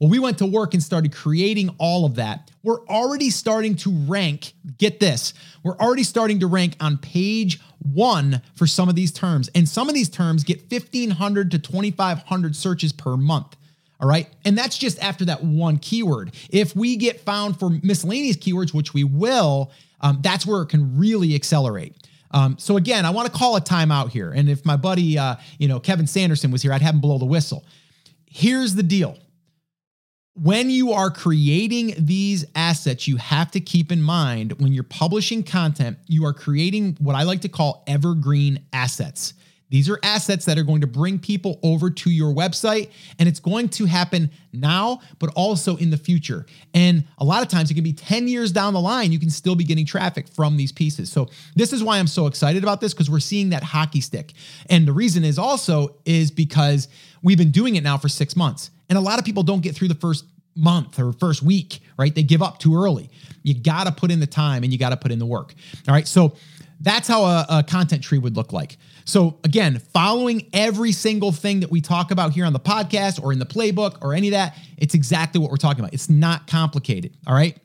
Well, 0.00 0.10
we 0.10 0.18
went 0.18 0.38
to 0.38 0.46
work 0.46 0.74
and 0.74 0.82
started 0.82 1.12
creating 1.12 1.74
all 1.78 2.04
of 2.04 2.16
that. 2.16 2.50
We're 2.62 2.84
already 2.86 3.30
starting 3.30 3.74
to 3.76 3.90
rank, 3.90 4.52
get 4.78 5.00
this, 5.00 5.34
we're 5.62 5.76
already 5.76 6.04
starting 6.04 6.40
to 6.40 6.46
rank 6.46 6.76
on 6.80 6.98
page 6.98 7.60
one 7.92 8.42
for 8.54 8.66
some 8.66 8.88
of 8.88 8.94
these 8.94 9.12
terms. 9.12 9.50
And 9.54 9.68
some 9.68 9.88
of 9.88 9.94
these 9.94 10.08
terms 10.08 10.44
get 10.44 10.70
1,500 10.70 11.50
to 11.50 11.58
2,500 11.58 12.56
searches 12.56 12.92
per 12.92 13.16
month. 13.16 13.56
All 14.00 14.08
right. 14.08 14.28
And 14.44 14.56
that's 14.56 14.78
just 14.78 15.02
after 15.02 15.24
that 15.24 15.42
one 15.42 15.78
keyword. 15.78 16.34
If 16.50 16.76
we 16.76 16.96
get 16.96 17.20
found 17.20 17.58
for 17.58 17.70
miscellaneous 17.82 18.36
keywords, 18.36 18.72
which 18.72 18.94
we 18.94 19.02
will, 19.02 19.72
um, 20.00 20.20
that's 20.22 20.46
where 20.46 20.62
it 20.62 20.66
can 20.66 20.96
really 20.96 21.34
accelerate. 21.34 21.96
Um, 22.30 22.56
so 22.58 22.76
again, 22.76 23.04
I 23.04 23.10
want 23.10 23.32
to 23.32 23.36
call 23.36 23.56
a 23.56 23.60
timeout 23.60 24.10
here. 24.10 24.30
And 24.30 24.48
if 24.48 24.64
my 24.64 24.76
buddy, 24.76 25.18
uh, 25.18 25.36
you 25.58 25.66
know, 25.66 25.80
Kevin 25.80 26.06
Sanderson 26.06 26.50
was 26.50 26.62
here, 26.62 26.72
I'd 26.72 26.82
have 26.82 26.94
him 26.94 27.00
blow 27.00 27.18
the 27.18 27.24
whistle. 27.24 27.64
Here's 28.26 28.74
the 28.74 28.82
deal 28.82 29.18
when 30.42 30.70
you 30.70 30.92
are 30.92 31.10
creating 31.10 31.94
these 31.98 32.44
assets, 32.54 33.08
you 33.08 33.16
have 33.16 33.50
to 33.50 33.60
keep 33.60 33.90
in 33.90 34.02
mind 34.02 34.52
when 34.60 34.72
you're 34.72 34.84
publishing 34.84 35.42
content, 35.42 35.98
you 36.06 36.24
are 36.24 36.32
creating 36.32 36.96
what 37.00 37.16
I 37.16 37.24
like 37.24 37.40
to 37.40 37.48
call 37.48 37.82
evergreen 37.86 38.64
assets. 38.72 39.34
These 39.70 39.90
are 39.90 39.98
assets 40.02 40.46
that 40.46 40.56
are 40.56 40.62
going 40.62 40.80
to 40.80 40.86
bring 40.86 41.18
people 41.18 41.58
over 41.62 41.90
to 41.90 42.10
your 42.10 42.32
website, 42.32 42.90
and 43.18 43.28
it's 43.28 43.40
going 43.40 43.68
to 43.70 43.84
happen 43.84 44.30
now, 44.52 45.00
but 45.18 45.30
also 45.34 45.76
in 45.76 45.90
the 45.90 45.98
future. 45.98 46.46
And 46.72 47.04
a 47.18 47.24
lot 47.24 47.42
of 47.42 47.48
times, 47.48 47.70
it 47.70 47.74
can 47.74 47.84
be 47.84 47.92
10 47.92 48.28
years 48.28 48.50
down 48.50 48.72
the 48.72 48.80
line, 48.80 49.12
you 49.12 49.18
can 49.18 49.28
still 49.28 49.54
be 49.54 49.64
getting 49.64 49.84
traffic 49.84 50.26
from 50.28 50.56
these 50.56 50.72
pieces. 50.72 51.12
So, 51.12 51.28
this 51.54 51.74
is 51.74 51.82
why 51.82 51.98
I'm 51.98 52.06
so 52.06 52.26
excited 52.26 52.62
about 52.62 52.80
this 52.80 52.94
because 52.94 53.10
we're 53.10 53.20
seeing 53.20 53.50
that 53.50 53.62
hockey 53.62 54.00
stick. 54.00 54.32
And 54.70 54.88
the 54.88 54.92
reason 54.92 55.22
is 55.22 55.38
also 55.38 55.96
is 56.06 56.30
because 56.30 56.88
we've 57.22 57.38
been 57.38 57.50
doing 57.50 57.76
it 57.76 57.82
now 57.82 57.98
for 57.98 58.08
six 58.08 58.36
months. 58.36 58.70
And 58.88 58.96
a 58.96 59.00
lot 59.00 59.18
of 59.18 59.24
people 59.24 59.42
don't 59.42 59.62
get 59.62 59.74
through 59.74 59.88
the 59.88 59.94
first 59.94 60.24
month 60.56 60.98
or 60.98 61.12
first 61.12 61.42
week, 61.42 61.80
right? 61.98 62.14
They 62.14 62.22
give 62.22 62.42
up 62.42 62.58
too 62.58 62.76
early. 62.76 63.10
You 63.42 63.54
got 63.54 63.84
to 63.84 63.92
put 63.92 64.10
in 64.10 64.20
the 64.20 64.26
time 64.26 64.64
and 64.64 64.72
you 64.72 64.78
got 64.78 64.90
to 64.90 64.96
put 64.96 65.12
in 65.12 65.18
the 65.18 65.26
work. 65.26 65.54
All 65.86 65.94
right. 65.94 66.06
So 66.06 66.34
that's 66.80 67.08
how 67.08 67.24
a, 67.24 67.46
a, 67.48 67.62
content 67.62 68.02
tree 68.02 68.18
would 68.18 68.36
look 68.36 68.52
like. 68.52 68.76
So, 69.04 69.38
again, 69.42 69.78
following 69.92 70.48
every 70.52 70.92
single 70.92 71.32
thing 71.32 71.60
that 71.60 71.70
we 71.70 71.80
talk 71.80 72.10
about 72.10 72.32
here 72.32 72.44
on 72.44 72.52
the 72.52 72.60
podcast 72.60 73.22
or 73.22 73.32
in 73.32 73.38
the 73.38 73.46
playbook 73.46 73.98
or 74.02 74.14
any 74.14 74.28
of 74.28 74.32
that, 74.32 74.56
it's 74.76 74.94
exactly 74.94 75.40
what 75.40 75.50
we're 75.50 75.56
talking 75.56 75.80
about. 75.80 75.94
It's 75.94 76.10
not 76.10 76.46
complicated. 76.46 77.16
All 77.26 77.34
right. 77.34 77.56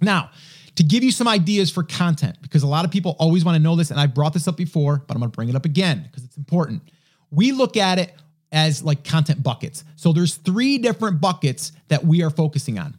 Now, 0.00 0.30
to 0.76 0.82
give 0.84 1.02
you 1.02 1.10
some 1.10 1.26
ideas 1.26 1.70
for 1.70 1.82
content, 1.82 2.36
because 2.42 2.62
a 2.62 2.66
lot 2.66 2.84
of 2.84 2.90
people 2.90 3.16
always 3.18 3.44
want 3.44 3.56
to 3.56 3.62
know 3.62 3.74
this, 3.74 3.90
and 3.90 3.98
I 3.98 4.06
brought 4.06 4.34
this 4.34 4.46
up 4.46 4.56
before, 4.56 5.02
but 5.06 5.14
I'm 5.14 5.20
going 5.20 5.30
to 5.30 5.36
bring 5.36 5.48
it 5.48 5.56
up 5.56 5.64
again 5.64 6.02
because 6.02 6.24
it's 6.24 6.36
important. 6.36 6.82
We 7.30 7.52
look 7.52 7.76
at 7.76 7.98
it 7.98 8.14
as 8.52 8.82
like 8.82 9.04
content 9.04 9.42
buckets. 9.42 9.84
So 9.96 10.12
there's 10.12 10.36
three 10.36 10.78
different 10.78 11.20
buckets 11.20 11.72
that 11.88 12.04
we 12.04 12.22
are 12.22 12.30
focusing 12.30 12.78
on. 12.78 12.96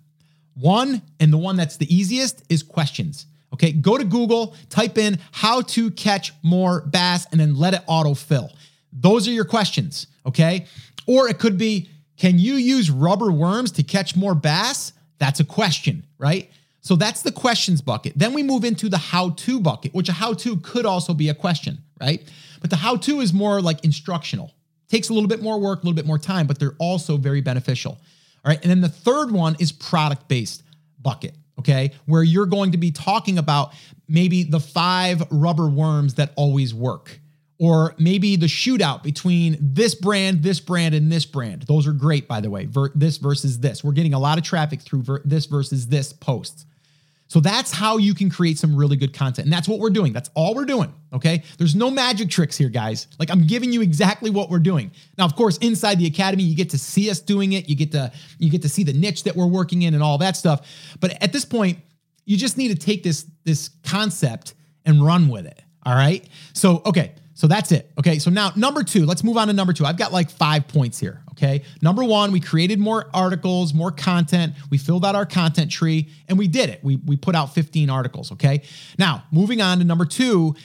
One, 0.56 1.02
and 1.20 1.32
the 1.32 1.38
one 1.38 1.56
that's 1.56 1.78
the 1.78 1.94
easiest 1.94 2.44
is 2.50 2.64
questions. 2.64 3.28
Okay, 3.54 3.72
go 3.72 3.98
to 3.98 4.04
Google, 4.04 4.56
type 4.70 4.98
in 4.98 5.20
how 5.32 5.62
to 5.62 5.90
catch 5.92 6.34
more 6.44 6.82
bass, 6.82 7.28
and 7.32 7.40
then 7.40 7.56
let 7.56 7.74
it 7.74 7.82
autofill. 7.88 8.52
Those 8.92 9.28
are 9.28 9.32
your 9.32 9.46
questions. 9.46 10.08
Okay, 10.26 10.66
or 11.06 11.30
it 11.30 11.40
could 11.40 11.58
be, 11.58 11.90
can 12.18 12.40
you 12.40 12.56
use 12.56 12.92
rubber 12.92 13.32
worms 13.32 13.72
to 13.74 13.84
catch 13.84 14.16
more 14.16 14.36
bass? 14.36 14.92
That's 15.20 15.40
a 15.40 15.46
question, 15.46 16.06
right? 16.18 16.52
So 16.82 16.96
that's 16.96 17.22
the 17.22 17.32
questions 17.32 17.82
bucket. 17.82 18.14
Then 18.16 18.34
we 18.34 18.44
move 18.44 18.64
into 18.64 18.90
the 18.90 18.98
how 18.98 19.32
to 19.32 19.60
bucket, 19.60 19.94
which 19.94 20.10
a 20.10 20.14
how 20.14 20.34
to 20.36 20.58
could 20.58 20.86
also 20.86 21.14
be 21.14 21.30
a 21.30 21.34
question, 21.34 21.80
right? 22.00 22.22
But 22.62 22.70
the 22.70 22.78
how 22.78 22.98
to 22.98 23.20
is 23.20 23.34
more 23.34 23.62
like 23.62 23.84
instructional. 23.84 24.52
Takes 24.90 25.10
a 25.10 25.14
little 25.14 25.28
bit 25.28 25.42
more 25.42 25.60
work, 25.60 25.80
a 25.80 25.86
little 25.86 25.96
bit 25.96 26.06
more 26.06 26.18
time, 26.18 26.48
but 26.48 26.60
they're 26.60 26.76
also 26.80 27.18
very 27.18 27.42
beneficial. 27.42 27.94
All 28.46 28.50
right. 28.52 28.60
And 28.62 28.70
then 28.70 28.82
the 28.82 28.90
third 28.90 29.32
one 29.32 29.56
is 29.60 29.72
product 29.72 30.28
based 30.28 30.64
bucket. 31.02 31.36
Okay. 31.60 31.92
Where 32.06 32.24
you're 32.24 32.46
going 32.46 32.72
to 32.72 32.78
be 32.78 32.92
talking 32.92 33.38
about 33.38 33.74
maybe 34.08 34.44
the 34.44 34.60
five 34.60 35.24
rubber 35.32 35.68
worms 35.68 36.14
that 36.16 36.32
always 36.36 36.74
work, 36.74 37.20
or 37.60 37.96
maybe 37.98 38.36
the 38.36 38.46
shootout 38.46 39.04
between 39.04 39.58
this 39.60 39.96
brand, 39.96 40.44
this 40.44 40.60
brand, 40.60 40.96
and 40.96 41.12
this 41.12 41.26
brand. 41.26 41.64
Those 41.64 41.88
are 41.88 41.94
great, 41.94 42.28
by 42.28 42.40
the 42.40 42.50
way. 42.50 42.66
Ver- 42.66 42.92
this 42.96 43.18
versus 43.18 43.60
this. 43.60 43.84
We're 43.84 43.94
getting 43.94 44.14
a 44.14 44.20
lot 44.20 44.38
of 44.38 44.44
traffic 44.44 44.82
through 44.82 45.02
ver- 45.02 45.22
this 45.26 45.48
versus 45.48 45.88
this 45.88 46.14
posts. 46.14 46.66
So 47.28 47.40
that's 47.42 47.72
how 47.72 47.98
you 47.98 48.14
can 48.14 48.30
create 48.30 48.58
some 48.58 48.76
really 48.76 48.96
good 48.96 49.14
content. 49.14 49.46
And 49.46 49.54
that's 49.54 49.68
what 49.68 49.80
we're 49.80 49.90
doing. 49.90 50.14
That's 50.14 50.30
all 50.34 50.56
we're 50.56 50.66
doing. 50.66 50.94
Okay. 51.14 51.44
There's 51.58 51.76
no 51.76 51.92
magic 51.92 52.30
tricks 52.30 52.58
here, 52.58 52.70
guys. 52.70 53.08
Like 53.20 53.30
I'm 53.30 53.46
giving 53.46 53.72
you 53.72 53.82
exactly 53.82 54.30
what 54.30 54.50
we're 54.50 54.60
doing. 54.60 54.92
Now, 55.18 55.26
of 55.26 55.36
course, 55.36 55.58
inside 55.58 56.00
the 56.00 56.08
academy, 56.08 56.44
you 56.44 56.56
get 56.56 56.70
to 56.70 56.78
see 56.78 57.10
us 57.10 57.20
doing 57.20 57.54
it. 57.54 57.68
You 57.68 57.76
get 57.76 57.92
to, 57.92 58.12
you 58.40 58.50
get 58.50 58.62
to 58.62 58.70
see 58.70 58.84
the 58.84 58.94
niche 58.94 59.24
that 59.24 59.36
we're 59.36 59.48
working 59.48 59.82
in 59.82 59.94
and 59.94 60.02
all 60.02 60.18
that 60.20 60.38
stuff. 60.38 60.68
But 61.00 61.22
at 61.22 61.34
this 61.34 61.44
point, 61.46 61.80
you 62.26 62.38
just 62.38 62.58
need 62.58 62.70
to 62.70 62.76
take 62.76 63.04
this, 63.04 63.26
this 63.44 63.72
concept 63.86 64.54
and 64.86 65.06
run 65.06 65.28
with 65.28 65.46
it. 65.46 65.62
All 65.86 65.96
right. 65.96 66.28
So, 66.54 66.82
okay. 66.86 67.14
So 67.38 67.46
that's 67.46 67.72
it. 67.72 67.92
Okay. 68.00 68.18
So 68.18 68.32
now 68.32 68.52
number 68.56 68.84
two, 68.84 69.06
let's 69.06 69.24
move 69.24 69.38
on 69.38 69.46
to 69.46 69.54
number 69.54 69.72
two. 69.72 69.86
I've 69.86 69.96
got 69.96 70.12
like 70.12 70.32
five 70.32 70.68
points 70.68 70.98
here. 70.98 71.22
Okay. 71.34 71.62
Number 71.84 72.04
one, 72.04 72.32
we 72.32 72.40
created 72.40 72.80
more 72.80 73.12
articles, 73.14 73.76
more 73.76 73.92
content. 73.92 74.56
We 74.72 74.80
filled 74.80 75.06
out 75.06 75.14
our 75.14 75.28
content 75.28 75.70
tree 75.70 76.10
and 76.28 76.36
we 76.40 76.48
did 76.48 76.72
it. 76.72 76.84
We, 76.84 76.96
we 76.96 77.16
put 77.16 77.36
out 77.36 77.54
15 77.54 77.92
articles. 77.92 78.32
Okay. 78.32 78.64
Now 78.98 79.24
moving 79.32 79.62
on 79.62 79.78
to 79.78 79.84
number 79.84 80.04
two, 80.04 80.56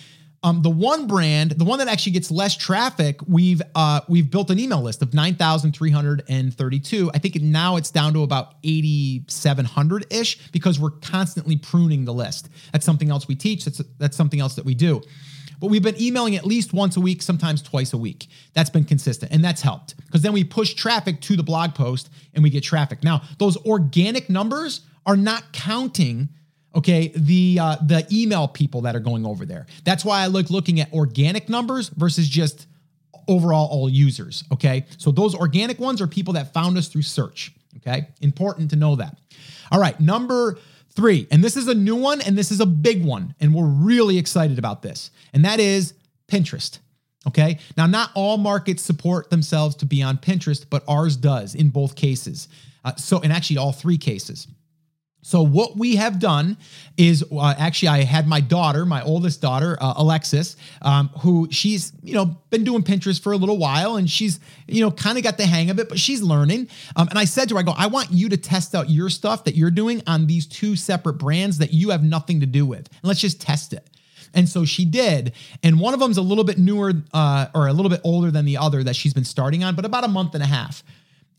um, 0.43 0.63
the 0.63 0.71
one 0.71 1.07
brand, 1.07 1.51
the 1.51 1.65
one 1.65 1.79
that 1.79 1.89
actually 1.89 2.13
gets 2.13 2.31
less 2.31 2.57
traffic, 2.57 3.21
we've 3.29 3.61
uh, 3.75 4.01
we've 4.09 4.31
built 4.31 4.51
an 4.51 4.59
email 4.59 4.81
list 4.81 5.03
of 5.03 5.13
nine 5.13 5.35
thousand 5.35 5.73
three 5.73 5.91
hundred 5.91 6.25
and 6.29 6.53
thirty-two. 6.53 7.11
I 7.15 7.19
think 7.19 7.41
now 7.41 7.77
it's 7.77 7.93
down 7.93 8.13
to 8.15 8.25
about 8.25 8.55
eighty-seven 8.65 9.67
hundred 9.67 10.07
ish 10.11 10.51
because 10.51 10.81
we're 10.81 10.91
constantly 10.91 11.57
pruning 11.57 12.07
the 12.07 12.15
list. 12.15 12.49
That's 12.73 12.85
something 12.85 13.11
else 13.11 13.29
we 13.29 13.37
teach. 13.37 13.67
That's 13.67 13.83
that's 13.99 14.17
something 14.17 14.41
else 14.41 14.57
that 14.57 14.65
we 14.65 14.75
do 14.75 15.03
but 15.63 15.71
we've 15.71 15.83
been 15.83 16.01
emailing 16.03 16.35
at 16.35 16.45
least 16.45 16.73
once 16.73 16.97
a 16.97 17.01
week, 17.01 17.23
sometimes 17.23 17.63
twice 17.63 17.93
a 17.93 17.97
week. 17.97 18.27
That's 18.53 18.69
been 18.69 18.83
consistent 18.83 19.31
and 19.31 19.45
that's 19.45 19.63
helped 19.63 19.97
because 20.05 20.21
then 20.21 20.33
we 20.33 20.43
push 20.43 20.75
traffic 20.75 21.21
to 21.21 21.37
the 21.37 21.45
blog 21.45 21.77
post 21.77 22.11
and 22.35 22.43
we 22.43 22.51
get 22.51 22.65
traffic. 22.65 23.05
Now, 23.05 23.23
those 23.39 23.57
organic 23.59 24.29
numbers 24.29 24.81
are 25.07 25.17
not 25.17 25.53
counting 25.53 26.31
okay 26.75 27.13
the 27.15 27.59
uh, 27.61 27.77
the 27.77 28.05
email 28.11 28.49
people 28.49 28.81
that 28.81 28.97
are 28.97 29.01
going 29.01 29.27
over 29.27 29.45
there 29.45 29.67
that's 29.85 30.07
why 30.07 30.21
i 30.21 30.27
like 30.27 30.49
looking 30.49 30.81
at 30.81 30.91
organic 30.95 31.51
numbers 31.51 31.91
versus 31.91 32.27
just 32.27 32.67
overall 33.29 33.69
all 33.71 33.91
users 33.91 34.43
okay 34.51 34.87
so 34.97 35.11
those 35.11 35.35
organic 35.35 35.79
ones 35.79 36.01
are 36.01 36.07
people 36.07 36.33
that 36.33 36.55
found 36.55 36.79
us 36.79 36.89
through 36.89 37.03
search 37.03 37.53
okay 37.77 38.09
important 38.23 38.71
to 38.71 38.77
know 38.77 38.97
that 38.97 39.19
all 39.71 39.79
right 39.79 40.01
number 40.01 40.57
Three, 40.95 41.27
and 41.31 41.43
this 41.43 41.57
is 41.57 41.69
a 41.69 41.75
new 41.75 41.97
one 41.97 42.21
and 42.21 42.37
this 42.37 42.51
is 42.51 42.61
a 42.61 42.67
big 42.67 43.05
one, 43.05 43.35
and 43.41 43.55
we're 43.55 43.65
really 43.67 44.19
excited 44.19 44.59
about 44.59 44.83
this, 44.83 45.11
and 45.33 45.45
that 45.45 45.59
is 45.61 45.95
Pinterest. 46.29 46.79
Okay. 47.27 47.59
Now, 47.77 47.87
not 47.87 48.11
all 48.15 48.37
markets 48.37 48.83
support 48.83 49.31
themselves 49.31 49.77
to 49.77 49.87
be 49.87 50.03
on 50.03 50.19
Pinterest, 50.19 50.65
but 50.69 50.83
ours 50.89 51.17
does 51.17 51.55
in 51.55 51.69
both 51.69 51.95
cases. 51.95 52.49
Uh, 52.85 52.97
so, 52.97 53.21
in 53.21 53.31
actually 53.31 53.59
all 53.59 53.73
three 53.73 53.99
cases. 53.99 54.49
So 55.25 55.43
what 55.43 55.77
we 55.77 55.97
have 55.97 56.19
done 56.19 56.57
is 56.97 57.25
uh, 57.31 57.55
actually 57.57 57.89
I 57.89 58.03
had 58.03 58.27
my 58.27 58.41
daughter, 58.41 58.85
my 58.85 59.03
oldest 59.03 59.41
daughter, 59.41 59.79
uh, 59.81 59.95
Alexis, 59.97 60.57
um, 60.83 61.09
who 61.21 61.49
she's 61.51 61.93
you 62.03 62.15
know 62.15 62.37
been 62.51 62.65
doing 62.65 62.83
Pinterest 62.83 63.23
for 63.23 63.33
a 63.33 63.37
little 63.37 63.57
while, 63.57 63.97
and 63.97 64.11
she's 64.11 64.41
you 64.67 64.81
know 64.81 64.91
kind 64.91 65.17
of 65.17 65.25
got 65.25 65.39
the 65.39 65.47
hang 65.47 65.71
of 65.71 65.79
it, 65.79 65.89
but 65.89 65.99
she's 65.99 66.23
learning. 66.23 66.69
Um, 66.97 67.09
and 67.09 67.19
I 67.19 67.25
said 67.25 67.49
to 67.49 67.55
her, 67.55 67.61
I 67.61 67.63
go, 67.63 67.73
I 67.77 67.87
want 67.87 68.11
you 68.11 68.29
to 68.31 68.37
test 68.37 68.75
out 68.75 68.91
your 68.91 69.09
stuff 69.09 69.45
that 69.45 69.55
you're 69.55 69.71
doing 69.71 70.03
on 70.09 70.27
these 70.27 70.45
two 70.45 70.75
separate 70.75 71.15
brands 71.15 71.59
that 71.59 71.73
you 71.73 71.91
have 71.91 72.03
nothing 72.03 72.41
to 72.41 72.47
do 72.47 72.67
with, 72.67 72.89
and 72.89 73.05
let's 73.05 73.21
just 73.21 73.41
test 73.41 73.73
it. 73.73 73.89
And 74.35 74.49
so 74.49 74.65
she 74.65 74.85
did. 74.85 75.33
And 75.63 75.79
one 75.79 75.95
of 75.95 76.01
them's 76.01 76.17
a 76.17 76.23
little 76.23 76.45
bit 76.45 76.59
newer 76.59 76.95
uh, 77.13 77.47
or 77.55 77.69
a 77.69 77.73
little 77.73 77.91
bit 77.91 78.01
older 78.03 78.31
than 78.31 78.45
the 78.45 78.57
other 78.57 78.83
that 78.83 78.97
she's 78.97 79.13
been 79.13 79.25
starting 79.25 79.63
on, 79.63 79.77
but 79.77 79.85
about 79.85 80.05
a 80.05 80.09
month 80.09 80.35
and 80.35 80.43
a 80.43 80.47
half. 80.47 80.83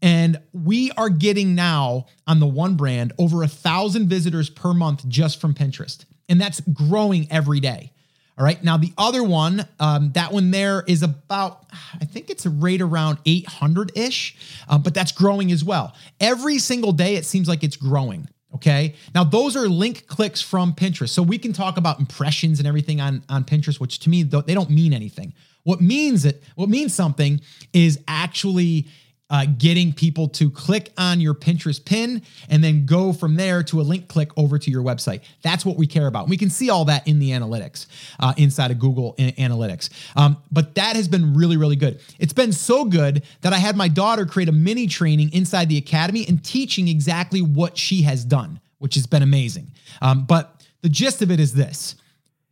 And 0.04 0.42
we 0.52 0.92
are 0.92 1.10
getting 1.10 1.56
now 1.56 2.08
on 2.28 2.42
the 2.42 2.46
one 2.46 2.76
brand 2.76 3.14
over 3.18 3.42
a 3.42 3.48
thousand 3.48 4.10
visitors 4.10 4.50
per 4.50 4.74
month 4.74 5.08
just 5.08 5.40
from 5.40 5.54
Pinterest. 5.54 6.04
And 6.28 6.40
that's 6.40 6.60
growing 6.60 7.26
every 7.32 7.62
day. 7.62 7.94
All 8.38 8.44
right. 8.44 8.62
Now, 8.64 8.78
the 8.78 8.92
other 8.98 9.24
one, 9.24 9.66
um, 9.80 10.12
that 10.14 10.34
one 10.34 10.52
there 10.52 10.84
is 10.88 11.04
about, 11.04 11.66
I 12.02 12.06
think 12.06 12.30
it's 12.30 12.46
rate 12.46 12.82
around 12.82 13.20
800 13.26 13.94
ish, 13.96 14.36
um, 14.68 14.82
but 14.82 14.94
that's 14.94 15.12
growing 15.12 15.52
as 15.52 15.64
well. 15.64 15.96
Every 16.20 16.58
single 16.58 16.92
day, 16.92 17.16
it 17.16 17.26
seems 17.26 17.48
like 17.48 17.64
it's 17.64 17.78
growing. 17.78 18.28
Okay. 18.56 18.96
Now, 19.16 19.24
those 19.24 19.56
are 19.56 19.70
link 19.70 20.08
clicks 20.08 20.42
from 20.42 20.74
Pinterest. 20.74 21.10
So 21.10 21.24
we 21.24 21.38
can 21.38 21.54
talk 21.54 21.78
about 21.78 22.00
impressions 22.00 22.60
and 22.60 22.68
everything 22.68 23.00
on, 23.00 23.24
on 23.30 23.46
Pinterest, 23.46 23.80
which 23.80 24.00
to 24.00 24.10
me, 24.10 24.24
they 24.24 24.54
don't 24.54 24.70
mean 24.70 24.94
anything. 24.94 25.34
What 25.64 25.80
means 25.80 26.26
it, 26.26 26.44
what 26.56 26.70
means 26.70 26.94
something 26.94 27.40
is 27.72 28.00
actually 28.08 28.88
uh, 29.30 29.46
getting 29.58 29.94
people 29.94 30.28
to 30.28 30.50
click 30.50 30.92
on 30.98 31.20
your 31.20 31.34
Pinterest 31.34 31.84
pin 31.84 32.22
and 32.50 32.64
then 32.64 32.86
go 32.86 33.12
from 33.12 33.36
there 33.36 33.64
to 33.64 33.82
a 33.82 33.84
link 33.84 34.08
click 34.08 34.30
over 34.38 34.60
to 34.60 34.70
your 34.70 34.84
website. 34.84 35.22
That's 35.42 35.66
what 35.66 35.78
we 35.78 35.88
care 35.88 36.08
about. 36.08 36.30
We 36.30 36.38
can 36.38 36.50
see 36.50 36.70
all 36.70 36.86
that 36.86 37.08
in 37.08 37.20
the 37.20 37.32
analytics 37.32 37.88
uh, 38.20 38.34
inside 38.38 38.72
of 38.72 38.80
Google 38.80 39.16
Analytics. 39.18 39.90
Um, 40.16 40.38
but 40.52 40.76
that 40.76 40.96
has 40.96 41.08
been 41.08 41.34
really, 41.34 41.58
really 41.58 41.76
good. 41.76 42.00
It's 42.20 42.34
been 42.34 42.52
so 42.52 42.86
good 42.86 43.24
that 43.42 43.54
I 43.54 43.58
had 43.58 43.76
my 43.76 43.88
daughter 43.88 44.26
create 44.26 44.50
a 44.50 44.54
mini 44.54 44.88
training 44.88 45.32
inside 45.34 45.70
the 45.70 45.78
academy 45.78 46.26
and 46.28 46.44
teaching 46.44 46.88
exactly 46.88 47.42
what 47.42 47.78
she 47.78 48.04
has 48.04 48.24
done, 48.26 48.60
which 48.80 48.96
has 48.96 49.08
been 49.08 49.24
amazing. 49.24 49.72
Um, 50.02 50.26
but 50.26 50.64
the 50.82 50.90
gist 50.90 51.22
of 51.22 51.32
it 51.32 51.40
is 51.40 51.54
this 51.54 51.96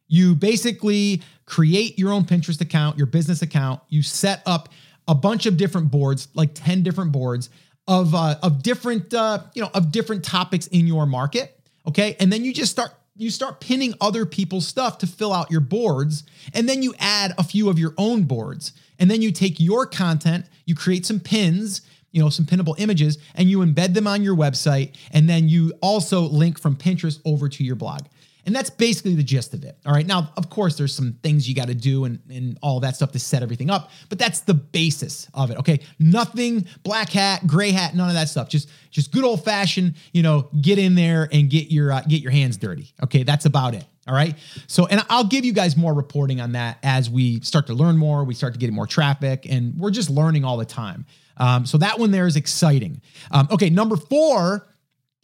you 0.08 0.36
basically 0.36 1.22
create 1.46 1.98
your 1.98 2.12
own 2.12 2.26
Pinterest 2.26 2.60
account, 2.60 2.98
your 2.98 3.08
business 3.08 3.42
account, 3.42 3.82
you 3.88 4.02
set 4.02 4.42
up 4.46 4.70
a 5.08 5.16
bunch 5.16 5.46
of 5.46 5.58
different 5.58 5.92
boards, 5.92 6.28
like 6.34 6.52
10 6.54 6.84
different 6.84 7.12
boards 7.12 7.50
of 7.88 8.14
uh, 8.16 8.36
of 8.44 8.64
different 8.64 9.14
uh, 9.14 9.40
you 9.54 9.62
know 9.62 9.70
of 9.74 9.92
different 9.92 10.24
topics 10.24 10.68
in 10.68 10.88
your 10.88 11.06
market. 11.06 11.60
Okay, 11.88 12.16
and 12.20 12.32
then 12.32 12.46
you 12.46 12.54
just 12.54 12.72
start 12.72 12.92
you 13.18 13.30
start 13.30 13.60
pinning 13.60 13.94
other 14.00 14.26
people's 14.26 14.68
stuff 14.68 14.98
to 15.00 15.08
fill 15.08 15.34
out 15.34 15.52
your 15.52 15.62
boards, 15.62 16.24
and 16.54 16.70
then 16.70 16.82
you 16.82 16.94
add 17.00 17.34
a 17.38 17.44
few 17.44 17.70
of 17.70 17.78
your 17.80 17.94
own 17.98 18.24
boards, 18.24 18.74
and 19.00 19.10
then 19.10 19.22
you 19.22 19.32
take 19.32 19.60
your 19.60 19.86
content, 19.86 20.46
you 20.66 20.76
create 20.76 21.06
some 21.06 21.20
pins. 21.20 21.82
You 22.14 22.22
know, 22.22 22.28
some 22.28 22.46
pinnable 22.46 22.78
images 22.78 23.18
and 23.36 23.50
you 23.50 23.60
embed 23.60 23.94
them 23.94 24.06
on 24.06 24.22
your 24.22 24.36
website. 24.36 24.98
And 25.12 25.30
then 25.30 25.48
you 25.48 25.72
also 25.82 26.24
link 26.24 26.60
from 26.60 26.76
Pinterest 26.76 27.22
over 27.24 27.48
to 27.48 27.64
your 27.64 27.78
blog. 27.78 28.02
And 28.46 28.56
that's 28.56 28.70
basically 28.70 29.16
the 29.16 29.24
gist 29.24 29.54
of 29.54 29.64
it. 29.64 29.78
All 29.86 29.94
right. 29.94 30.06
Now, 30.06 30.32
of 30.38 30.50
course, 30.50 30.78
there's 30.78 30.94
some 30.94 31.14
things 31.24 31.48
you 31.48 31.56
got 31.56 31.68
to 31.68 31.76
do 31.76 32.06
and, 32.06 32.20
and 32.30 32.58
all 32.62 32.80
that 32.80 32.96
stuff 32.96 33.12
to 33.12 33.20
set 33.20 33.44
everything 33.44 33.70
up, 33.70 33.92
but 34.10 34.18
that's 34.18 34.42
the 34.42 34.54
basis 34.54 35.28
of 35.34 35.52
it. 35.52 35.58
Okay. 35.58 35.80
Nothing 36.00 36.68
black 36.84 37.10
hat, 37.10 37.46
gray 37.46 37.72
hat, 37.72 37.96
none 37.96 38.10
of 38.10 38.16
that 38.16 38.30
stuff. 38.30 38.50
Just 38.50 38.70
just 38.90 39.12
good 39.12 39.24
old 39.24 39.44
fashioned, 39.46 39.96
you 40.12 40.24
know, 40.24 40.50
get 40.62 40.80
in 40.80 40.96
there 40.96 41.30
and 41.32 41.50
get 41.50 41.72
your 41.72 41.92
uh, 41.92 42.02
get 42.02 42.22
your 42.22 42.32
hands 42.32 42.58
dirty. 42.58 42.94
Okay. 43.04 43.24
That's 43.24 43.46
about 43.46 43.76
it. 43.76 43.86
All 44.08 44.16
right. 44.16 44.36
So, 44.68 44.88
and 44.88 45.06
I'll 45.10 45.28
give 45.28 45.46
you 45.46 45.54
guys 45.54 45.78
more 45.78 45.94
reporting 45.94 46.42
on 46.42 46.54
that 46.54 46.80
as 46.82 47.10
we 47.10 47.40
start 47.42 47.68
to 47.68 47.74
learn 47.74 47.98
more, 47.98 48.24
we 48.24 48.34
start 48.34 48.54
to 48.54 48.60
get 48.60 48.74
more 48.74 48.88
traffic, 48.88 49.46
and 49.48 49.76
we're 49.78 49.92
just 49.92 50.10
learning 50.10 50.44
all 50.44 50.58
the 50.58 50.66
time. 50.66 51.06
Um, 51.38 51.66
so 51.66 51.78
that 51.78 52.00
one 52.00 52.12
there 52.12 52.26
is 52.26 52.36
exciting. 52.36 53.02
Um, 53.30 53.48
okay. 53.52 53.70
Number 53.70 53.96
four 53.96 54.68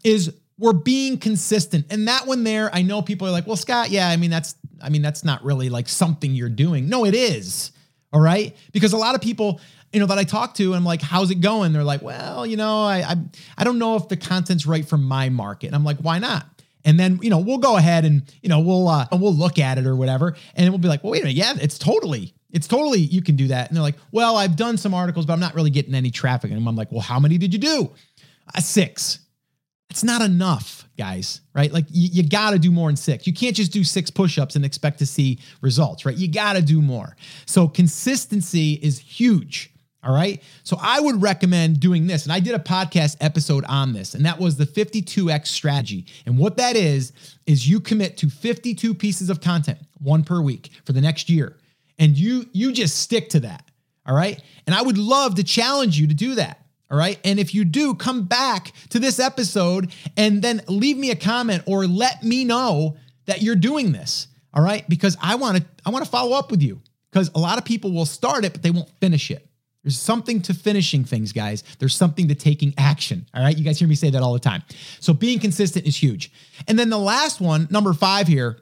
is 0.03 0.33
we're 0.57 0.73
being 0.73 1.17
consistent. 1.17 1.85
And 1.91 2.07
that 2.07 2.25
one 2.25 2.43
there, 2.43 2.73
I 2.73 2.81
know 2.81 3.01
people 3.01 3.27
are 3.27 3.31
like, 3.31 3.45
well, 3.45 3.55
Scott, 3.55 3.89
yeah, 3.91 4.09
I 4.09 4.17
mean, 4.17 4.31
that's, 4.31 4.55
I 4.81 4.89
mean, 4.89 5.01
that's 5.01 5.23
not 5.23 5.43
really 5.43 5.69
like 5.69 5.87
something 5.87 6.33
you're 6.33 6.49
doing. 6.49 6.89
No, 6.89 7.05
it 7.05 7.13
is. 7.13 7.71
All 8.11 8.21
right. 8.21 8.55
Because 8.71 8.93
a 8.93 8.97
lot 8.97 9.15
of 9.15 9.21
people, 9.21 9.59
you 9.93 9.99
know, 9.99 10.05
that 10.07 10.17
I 10.17 10.23
talk 10.23 10.55
to, 10.55 10.73
I'm 10.73 10.83
like, 10.83 11.01
how's 11.01 11.31
it 11.31 11.41
going? 11.41 11.73
They're 11.73 11.83
like, 11.83 12.01
well, 12.01 12.45
you 12.45 12.57
know, 12.57 12.83
I, 12.83 12.97
I, 12.99 13.15
I 13.57 13.63
don't 13.63 13.79
know 13.79 13.95
if 13.95 14.07
the 14.07 14.17
content's 14.17 14.65
right 14.65 14.87
for 14.87 14.97
my 14.97 15.29
market. 15.29 15.67
And 15.67 15.75
I'm 15.75 15.83
like, 15.83 15.97
why 15.97 16.19
not? 16.19 16.47
And 16.83 16.99
then, 16.99 17.19
you 17.21 17.29
know, 17.29 17.39
we'll 17.39 17.57
go 17.57 17.75
ahead 17.75 18.05
and, 18.05 18.23
you 18.41 18.49
know, 18.49 18.59
we'll, 18.59 18.87
uh, 18.87 19.07
we'll 19.11 19.33
look 19.33 19.59
at 19.59 19.77
it 19.77 19.85
or 19.85 19.95
whatever. 19.95 20.35
And 20.55 20.69
we'll 20.69 20.79
be 20.79 20.87
like, 20.87 21.03
well, 21.03 21.11
wait 21.11 21.21
a 21.21 21.25
minute. 21.25 21.37
Yeah, 21.37 21.53
it's 21.59 21.77
totally, 21.77 22.33
it's 22.51 22.67
totally, 22.67 22.99
you 22.99 23.21
can 23.21 23.35
do 23.35 23.47
that. 23.49 23.67
And 23.67 23.75
they're 23.75 23.83
like, 23.83 23.97
well, 24.11 24.37
I've 24.37 24.55
done 24.55 24.77
some 24.77 24.93
articles, 24.93 25.25
but 25.25 25.33
I'm 25.33 25.39
not 25.39 25.53
really 25.53 25.69
getting 25.69 25.93
any 25.93 26.11
traffic. 26.11 26.49
And 26.49 26.65
I'm 26.65 26.75
like, 26.75 26.91
well, 26.91 27.01
how 27.01 27.19
many 27.19 27.37
did 27.37 27.53
you 27.53 27.59
do? 27.59 27.91
Uh, 28.55 28.61
six. 28.61 29.19
It's 29.89 30.03
not 30.03 30.21
enough, 30.21 30.87
guys, 30.97 31.41
right? 31.53 31.71
Like 31.71 31.85
you, 31.89 32.09
you 32.11 32.29
got 32.29 32.51
to 32.51 32.59
do 32.59 32.71
more 32.71 32.89
than 32.89 32.97
six. 32.97 33.25
You 33.25 33.33
can't 33.33 33.55
just 33.55 33.71
do 33.71 33.83
six 33.83 34.11
push-ups 34.11 34.55
and 34.55 34.65
expect 34.65 34.99
to 34.99 35.05
see 35.05 35.39
results, 35.61 36.05
right? 36.05 36.15
You 36.15 36.27
got 36.27 36.53
to 36.53 36.61
do 36.61 36.81
more. 36.81 37.15
So 37.45 37.67
consistency 37.67 38.73
is 38.73 38.99
huge. 38.99 39.71
All 40.03 40.13
right. 40.13 40.41
So 40.63 40.77
I 40.79 40.99
would 40.99 41.21
recommend 41.21 41.79
doing 41.79 42.07
this. 42.07 42.23
And 42.23 42.31
I 42.31 42.39
did 42.39 42.53
a 42.55 42.59
podcast 42.59 43.17
episode 43.19 43.65
on 43.65 43.93
this, 43.93 44.13
and 44.13 44.25
that 44.25 44.39
was 44.39 44.55
the 44.55 44.65
52x 44.65 45.47
strategy. 45.47 46.05
And 46.25 46.37
what 46.37 46.57
that 46.57 46.75
is, 46.75 47.11
is 47.45 47.67
you 47.67 47.79
commit 47.79 48.17
to 48.17 48.29
52 48.29 48.93
pieces 48.93 49.29
of 49.29 49.41
content, 49.41 49.79
one 49.99 50.23
per 50.23 50.41
week 50.41 50.69
for 50.85 50.93
the 50.93 51.01
next 51.01 51.29
year. 51.29 51.57
And 51.99 52.17
you 52.17 52.45
you 52.53 52.71
just 52.71 52.99
stick 52.99 53.29
to 53.29 53.39
that. 53.41 53.69
All 54.05 54.15
right. 54.15 54.41
And 54.65 54.75
I 54.75 54.81
would 54.81 54.97
love 54.97 55.35
to 55.35 55.43
challenge 55.43 55.99
you 55.99 56.07
to 56.07 56.13
do 56.13 56.35
that. 56.35 56.66
All 56.89 56.97
right. 56.97 57.19
And 57.23 57.39
if 57.39 57.53
you 57.53 57.65
do, 57.65 57.93
come 57.95 58.23
back 58.23 58.71
to 58.89 58.99
this 58.99 59.19
episode 59.19 59.91
and 60.15 60.41
then 60.41 60.61
leave 60.67 60.97
me 60.97 61.11
a 61.11 61.15
comment 61.15 61.63
or 61.65 61.85
let 61.85 62.23
me 62.23 62.45
know 62.45 62.95
that 63.25 63.41
you're 63.41 63.55
doing 63.55 63.91
this. 63.91 64.27
All 64.53 64.63
right. 64.63 64.87
Because 64.87 65.17
I 65.21 65.35
want 65.35 65.57
to, 65.57 65.65
I 65.85 65.89
want 65.89 66.05
to 66.05 66.09
follow 66.11 66.37
up 66.37 66.49
with 66.49 66.61
you 66.61 66.81
because 67.11 67.29
a 67.35 67.39
lot 67.39 67.57
of 67.57 67.65
people 67.65 67.91
will 67.91 68.05
start 68.05 68.45
it, 68.45 68.53
but 68.53 68.63
they 68.63 68.71
won't 68.71 68.89
finish 69.01 69.29
it. 69.31 69.43
There's 69.83 69.99
something 69.99 70.41
to 70.43 70.53
finishing 70.53 71.03
things, 71.03 71.31
guys. 71.31 71.63
There's 71.79 71.95
something 71.95 72.27
to 72.29 72.35
taking 72.35 72.73
action. 72.77 73.25
All 73.33 73.43
right. 73.43 73.57
You 73.57 73.63
guys 73.63 73.79
hear 73.79 73.87
me 73.87 73.95
say 73.95 74.09
that 74.09 74.21
all 74.21 74.33
the 74.33 74.39
time. 74.39 74.63
So 74.99 75.13
being 75.13 75.39
consistent 75.39 75.85
is 75.85 75.95
huge. 75.95 76.31
And 76.67 76.79
then 76.79 76.89
the 76.89 76.97
last 76.97 77.39
one, 77.39 77.67
number 77.69 77.93
five 77.93 78.27
here, 78.27 78.59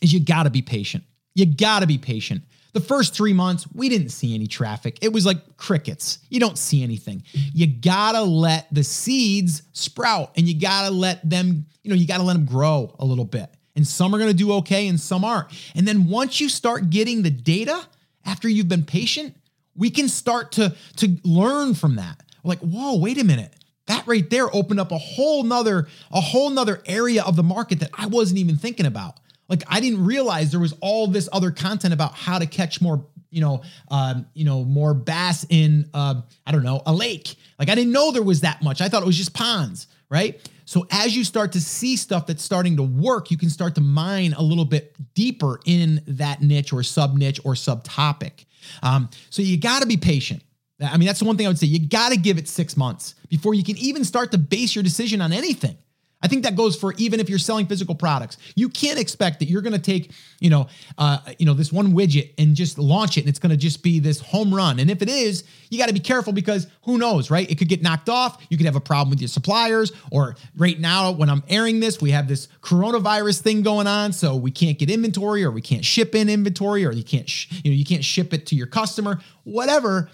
is 0.00 0.12
you 0.12 0.20
got 0.20 0.44
to 0.44 0.50
be 0.50 0.62
patient. 0.62 1.04
You 1.34 1.46
got 1.46 1.80
to 1.80 1.86
be 1.86 1.98
patient. 1.98 2.42
The 2.72 2.80
first 2.80 3.14
three 3.14 3.32
months, 3.32 3.66
we 3.74 3.88
didn't 3.88 4.10
see 4.10 4.34
any 4.34 4.46
traffic. 4.46 4.98
It 5.02 5.12
was 5.12 5.26
like 5.26 5.56
crickets. 5.56 6.18
You 6.28 6.40
don't 6.40 6.58
see 6.58 6.82
anything. 6.82 7.22
You 7.32 7.66
gotta 7.66 8.22
let 8.22 8.72
the 8.72 8.84
seeds 8.84 9.62
sprout 9.72 10.32
and 10.36 10.46
you 10.48 10.58
gotta 10.58 10.90
let 10.90 11.28
them, 11.28 11.66
you 11.82 11.90
know, 11.90 11.96
you 11.96 12.06
gotta 12.06 12.22
let 12.22 12.34
them 12.34 12.44
grow 12.44 12.94
a 12.98 13.04
little 13.04 13.24
bit. 13.24 13.50
And 13.76 13.86
some 13.86 14.14
are 14.14 14.18
gonna 14.18 14.32
do 14.32 14.52
okay 14.54 14.88
and 14.88 15.00
some 15.00 15.24
aren't. 15.24 15.48
And 15.74 15.86
then 15.86 16.08
once 16.08 16.40
you 16.40 16.48
start 16.48 16.90
getting 16.90 17.22
the 17.22 17.30
data 17.30 17.86
after 18.24 18.48
you've 18.48 18.68
been 18.68 18.84
patient, 18.84 19.36
we 19.74 19.90
can 19.90 20.08
start 20.08 20.52
to, 20.52 20.74
to 20.96 21.16
learn 21.24 21.74
from 21.74 21.96
that. 21.96 22.22
Like, 22.44 22.58
whoa, 22.60 22.98
wait 22.98 23.18
a 23.18 23.24
minute. 23.24 23.54
That 23.86 24.06
right 24.06 24.28
there 24.30 24.54
opened 24.54 24.78
up 24.78 24.92
a 24.92 24.98
whole 24.98 25.42
nother, 25.42 25.88
a 26.12 26.20
whole 26.20 26.50
nother 26.50 26.80
area 26.86 27.24
of 27.24 27.34
the 27.34 27.42
market 27.42 27.80
that 27.80 27.90
I 27.94 28.06
wasn't 28.06 28.38
even 28.38 28.56
thinking 28.56 28.86
about. 28.86 29.18
Like 29.50 29.64
I 29.68 29.80
didn't 29.80 30.04
realize 30.04 30.52
there 30.52 30.60
was 30.60 30.74
all 30.80 31.08
this 31.08 31.28
other 31.32 31.50
content 31.50 31.92
about 31.92 32.14
how 32.14 32.38
to 32.38 32.46
catch 32.46 32.80
more, 32.80 33.04
you 33.30 33.40
know, 33.40 33.62
um, 33.90 34.26
you 34.32 34.44
know, 34.44 34.64
more 34.64 34.94
bass 34.94 35.44
in, 35.50 35.90
uh, 35.92 36.22
I 36.46 36.52
don't 36.52 36.62
know, 36.62 36.80
a 36.86 36.94
lake. 36.94 37.34
Like 37.58 37.68
I 37.68 37.74
didn't 37.74 37.92
know 37.92 38.12
there 38.12 38.22
was 38.22 38.42
that 38.42 38.62
much. 38.62 38.80
I 38.80 38.88
thought 38.88 39.02
it 39.02 39.06
was 39.06 39.18
just 39.18 39.34
ponds, 39.34 39.88
right? 40.08 40.40
So 40.64 40.86
as 40.92 41.16
you 41.16 41.24
start 41.24 41.50
to 41.52 41.60
see 41.60 41.96
stuff 41.96 42.26
that's 42.26 42.44
starting 42.44 42.76
to 42.76 42.84
work, 42.84 43.32
you 43.32 43.36
can 43.36 43.50
start 43.50 43.74
to 43.74 43.80
mine 43.80 44.34
a 44.34 44.42
little 44.42 44.64
bit 44.64 44.94
deeper 45.14 45.58
in 45.66 46.00
that 46.06 46.42
niche 46.42 46.72
or 46.72 46.84
sub 46.84 47.16
niche 47.16 47.40
or 47.44 47.54
subtopic. 47.54 48.44
Um, 48.84 49.10
so 49.30 49.42
you 49.42 49.58
got 49.58 49.82
to 49.82 49.88
be 49.88 49.96
patient. 49.96 50.44
I 50.80 50.96
mean, 50.96 51.06
that's 51.06 51.18
the 51.18 51.24
one 51.24 51.36
thing 51.36 51.46
I 51.46 51.50
would 51.50 51.58
say. 51.58 51.66
You 51.66 51.86
got 51.86 52.12
to 52.12 52.16
give 52.16 52.38
it 52.38 52.46
six 52.48 52.76
months 52.76 53.16
before 53.28 53.54
you 53.54 53.64
can 53.64 53.76
even 53.78 54.04
start 54.04 54.30
to 54.30 54.38
base 54.38 54.74
your 54.74 54.84
decision 54.84 55.20
on 55.20 55.32
anything. 55.32 55.76
I 56.22 56.28
think 56.28 56.44
that 56.44 56.54
goes 56.54 56.76
for 56.76 56.92
even 56.98 57.18
if 57.18 57.30
you're 57.30 57.38
selling 57.38 57.66
physical 57.66 57.94
products. 57.94 58.36
You 58.54 58.68
can't 58.68 58.98
expect 58.98 59.38
that 59.38 59.48
you're 59.48 59.62
going 59.62 59.72
to 59.72 59.78
take, 59.78 60.12
you 60.38 60.50
know, 60.50 60.68
uh, 60.98 61.18
you 61.38 61.46
know, 61.46 61.54
this 61.54 61.72
one 61.72 61.92
widget 61.94 62.34
and 62.36 62.54
just 62.54 62.78
launch 62.78 63.16
it, 63.16 63.20
and 63.20 63.28
it's 63.28 63.38
going 63.38 63.50
to 63.50 63.56
just 63.56 63.82
be 63.82 64.00
this 64.00 64.20
home 64.20 64.54
run. 64.54 64.78
And 64.78 64.90
if 64.90 65.00
it 65.00 65.08
is, 65.08 65.44
you 65.70 65.78
got 65.78 65.88
to 65.88 65.94
be 65.94 66.00
careful 66.00 66.32
because 66.32 66.66
who 66.82 66.98
knows, 66.98 67.30
right? 67.30 67.50
It 67.50 67.56
could 67.56 67.68
get 67.68 67.80
knocked 67.80 68.10
off. 68.10 68.44
You 68.50 68.58
could 68.58 68.66
have 68.66 68.76
a 68.76 68.80
problem 68.80 69.08
with 69.08 69.20
your 69.20 69.28
suppliers, 69.28 69.92
or 70.10 70.36
right 70.56 70.78
now 70.78 71.10
when 71.10 71.30
I'm 71.30 71.42
airing 71.48 71.80
this, 71.80 72.02
we 72.02 72.10
have 72.10 72.28
this 72.28 72.48
coronavirus 72.60 73.40
thing 73.40 73.62
going 73.62 73.86
on, 73.86 74.12
so 74.12 74.36
we 74.36 74.50
can't 74.50 74.78
get 74.78 74.90
inventory, 74.90 75.42
or 75.42 75.50
we 75.50 75.62
can't 75.62 75.84
ship 75.84 76.14
in 76.14 76.28
inventory, 76.28 76.84
or 76.84 76.92
you 76.92 77.04
can't, 77.04 77.28
sh- 77.28 77.62
you 77.64 77.70
know, 77.70 77.76
you 77.76 77.84
can't 77.84 78.04
ship 78.04 78.34
it 78.34 78.46
to 78.46 78.54
your 78.54 78.66
customer, 78.66 79.20
whatever. 79.44 80.10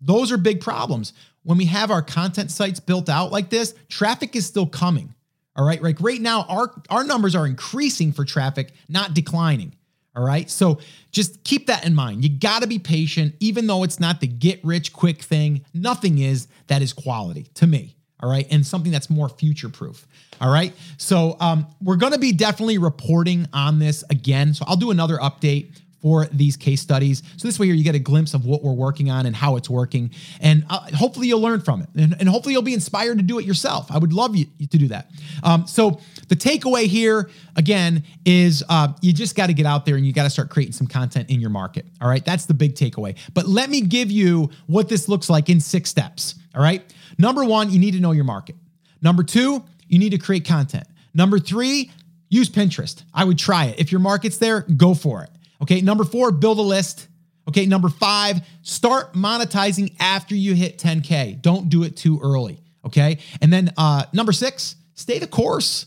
Those 0.00 0.30
are 0.30 0.38
big 0.38 0.60
problems. 0.60 1.12
When 1.42 1.58
we 1.58 1.66
have 1.66 1.90
our 1.90 2.02
content 2.02 2.50
sites 2.50 2.78
built 2.78 3.08
out 3.08 3.32
like 3.32 3.50
this, 3.50 3.74
traffic 3.88 4.36
is 4.36 4.46
still 4.46 4.66
coming. 4.66 5.14
All 5.56 5.66
right. 5.66 5.82
Like 5.82 6.00
right 6.00 6.20
now, 6.20 6.44
our, 6.48 6.72
our 6.88 7.04
numbers 7.04 7.34
are 7.34 7.46
increasing 7.46 8.12
for 8.12 8.24
traffic, 8.24 8.72
not 8.88 9.14
declining. 9.14 9.74
All 10.16 10.24
right. 10.24 10.50
So 10.50 10.80
just 11.12 11.44
keep 11.44 11.66
that 11.68 11.86
in 11.86 11.94
mind. 11.94 12.24
You 12.24 12.30
got 12.30 12.62
to 12.62 12.68
be 12.68 12.78
patient, 12.78 13.34
even 13.40 13.66
though 13.66 13.84
it's 13.84 14.00
not 14.00 14.20
the 14.20 14.26
get 14.26 14.64
rich 14.64 14.92
quick 14.92 15.22
thing. 15.22 15.64
Nothing 15.72 16.18
is 16.18 16.48
that 16.66 16.82
is 16.82 16.92
quality 16.92 17.44
to 17.54 17.66
me. 17.66 17.96
All 18.20 18.30
right. 18.30 18.46
And 18.50 18.66
something 18.66 18.92
that's 18.92 19.08
more 19.08 19.28
future 19.28 19.68
proof. 19.68 20.06
All 20.40 20.52
right. 20.52 20.74
So 20.98 21.36
um, 21.40 21.66
we're 21.80 21.96
going 21.96 22.12
to 22.12 22.18
be 22.18 22.32
definitely 22.32 22.78
reporting 22.78 23.46
on 23.52 23.78
this 23.78 24.04
again. 24.10 24.54
So 24.54 24.64
I'll 24.66 24.76
do 24.76 24.90
another 24.90 25.16
update 25.18 25.78
for 26.00 26.26
these 26.26 26.56
case 26.56 26.80
studies. 26.80 27.22
So 27.36 27.46
this 27.46 27.58
way 27.58 27.66
here 27.66 27.74
you 27.74 27.84
get 27.84 27.94
a 27.94 28.00
glimpse 28.00 28.34
of 28.34 28.46
what 28.46 28.62
we're 28.62 28.72
working 28.72 29.10
on 29.10 29.26
and 29.26 29.36
how 29.36 29.56
it's 29.56 29.68
working. 29.68 30.10
And 30.40 30.64
uh, 30.70 30.90
hopefully 30.94 31.28
you'll 31.28 31.40
learn 31.40 31.60
from 31.60 31.82
it. 31.82 31.88
And, 31.96 32.16
and, 32.18 32.28
hopefully 32.28 32.54
you'll 32.54 32.62
be 32.62 32.74
inspired 32.74 33.18
to 33.18 33.22
do 33.22 33.38
it 33.38 33.44
yourself. 33.44 33.90
I 33.90 33.98
would 33.98 34.12
love 34.12 34.36
you 34.36 34.46
to 34.60 34.78
do 34.78 34.88
that. 34.88 35.10
Um, 35.42 35.66
so 35.66 36.00
the 36.28 36.36
takeaway 36.36 36.84
here, 36.84 37.28
again, 37.56 38.04
is 38.24 38.64
uh, 38.68 38.92
you 39.00 39.12
just 39.12 39.36
got 39.36 39.48
to 39.48 39.54
get 39.54 39.66
out 39.66 39.84
there 39.84 39.96
and 39.96 40.06
you 40.06 40.12
got 40.12 40.24
to 40.24 40.30
start 40.30 40.48
creating 40.48 40.72
some 40.72 40.86
content 40.86 41.28
in 41.28 41.40
your 41.40 41.50
market. 41.50 41.86
All 42.00 42.08
right. 42.08 42.24
That's 42.24 42.46
the 42.46 42.54
big 42.54 42.74
takeaway. 42.74 43.16
But 43.34 43.46
let 43.46 43.68
me 43.68 43.80
give 43.80 44.10
you 44.10 44.50
what 44.66 44.88
this 44.88 45.08
looks 45.08 45.28
like 45.28 45.48
in 45.48 45.60
six 45.60 45.90
steps. 45.90 46.36
All 46.54 46.62
right. 46.62 46.82
Number 47.18 47.44
one, 47.44 47.70
you 47.70 47.78
need 47.78 47.92
to 47.92 48.00
know 48.00 48.12
your 48.12 48.24
market. 48.24 48.56
Number 49.02 49.22
two, 49.22 49.64
you 49.88 49.98
need 49.98 50.10
to 50.10 50.18
create 50.18 50.46
content. 50.46 50.86
Number 51.14 51.38
three, 51.38 51.90
use 52.28 52.48
Pinterest. 52.48 53.02
I 53.12 53.24
would 53.24 53.38
try 53.38 53.66
it. 53.66 53.80
If 53.80 53.92
your 53.92 54.00
market's 54.00 54.38
there, 54.38 54.62
go 54.62 54.94
for 54.94 55.24
it. 55.24 55.30
Okay, 55.62 55.80
number 55.80 56.04
four, 56.04 56.32
build 56.32 56.58
a 56.58 56.62
list. 56.62 57.08
Okay, 57.48 57.66
number 57.66 57.88
five, 57.88 58.40
start 58.62 59.14
monetizing 59.14 59.94
after 59.98 60.34
you 60.34 60.54
hit 60.54 60.78
10K. 60.78 61.40
Don't 61.42 61.68
do 61.68 61.82
it 61.82 61.96
too 61.96 62.20
early. 62.22 62.62
Okay. 62.84 63.18
And 63.40 63.52
then 63.52 63.72
uh, 63.76 64.04
number 64.12 64.32
six, 64.32 64.76
stay 64.94 65.18
the 65.18 65.26
course. 65.26 65.86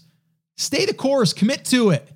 Stay 0.57 0.85
the 0.85 0.93
course, 0.93 1.33
commit 1.33 1.65
to 1.65 1.89
it. 1.91 2.07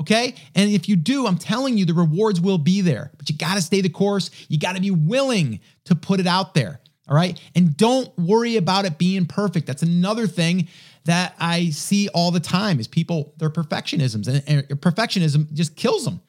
Okay. 0.00 0.34
And 0.54 0.70
if 0.70 0.88
you 0.88 0.96
do, 0.96 1.26
I'm 1.26 1.36
telling 1.36 1.76
you, 1.76 1.84
the 1.84 1.94
rewards 1.94 2.40
will 2.40 2.58
be 2.58 2.80
there, 2.80 3.10
but 3.16 3.28
you 3.28 3.36
got 3.36 3.54
to 3.54 3.62
stay 3.62 3.80
the 3.80 3.88
course. 3.88 4.30
You 4.48 4.58
got 4.58 4.76
to 4.76 4.80
be 4.80 4.90
willing 4.90 5.60
to 5.86 5.94
put 5.94 6.20
it 6.20 6.26
out 6.26 6.54
there. 6.54 6.80
All 7.08 7.16
right. 7.16 7.38
And 7.54 7.76
don't 7.76 8.16
worry 8.18 8.56
about 8.56 8.84
it 8.84 8.96
being 8.98 9.26
perfect. 9.26 9.66
That's 9.66 9.82
another 9.82 10.26
thing 10.26 10.68
that 11.04 11.34
I 11.38 11.70
see 11.70 12.08
all 12.08 12.30
the 12.30 12.40
time 12.40 12.78
is 12.78 12.86
people, 12.86 13.34
their 13.38 13.50
perfectionisms 13.50 14.28
and, 14.28 14.42
and 14.46 14.80
perfectionism 14.80 15.52
just 15.52 15.76
kills 15.76 16.04
them. 16.04 16.20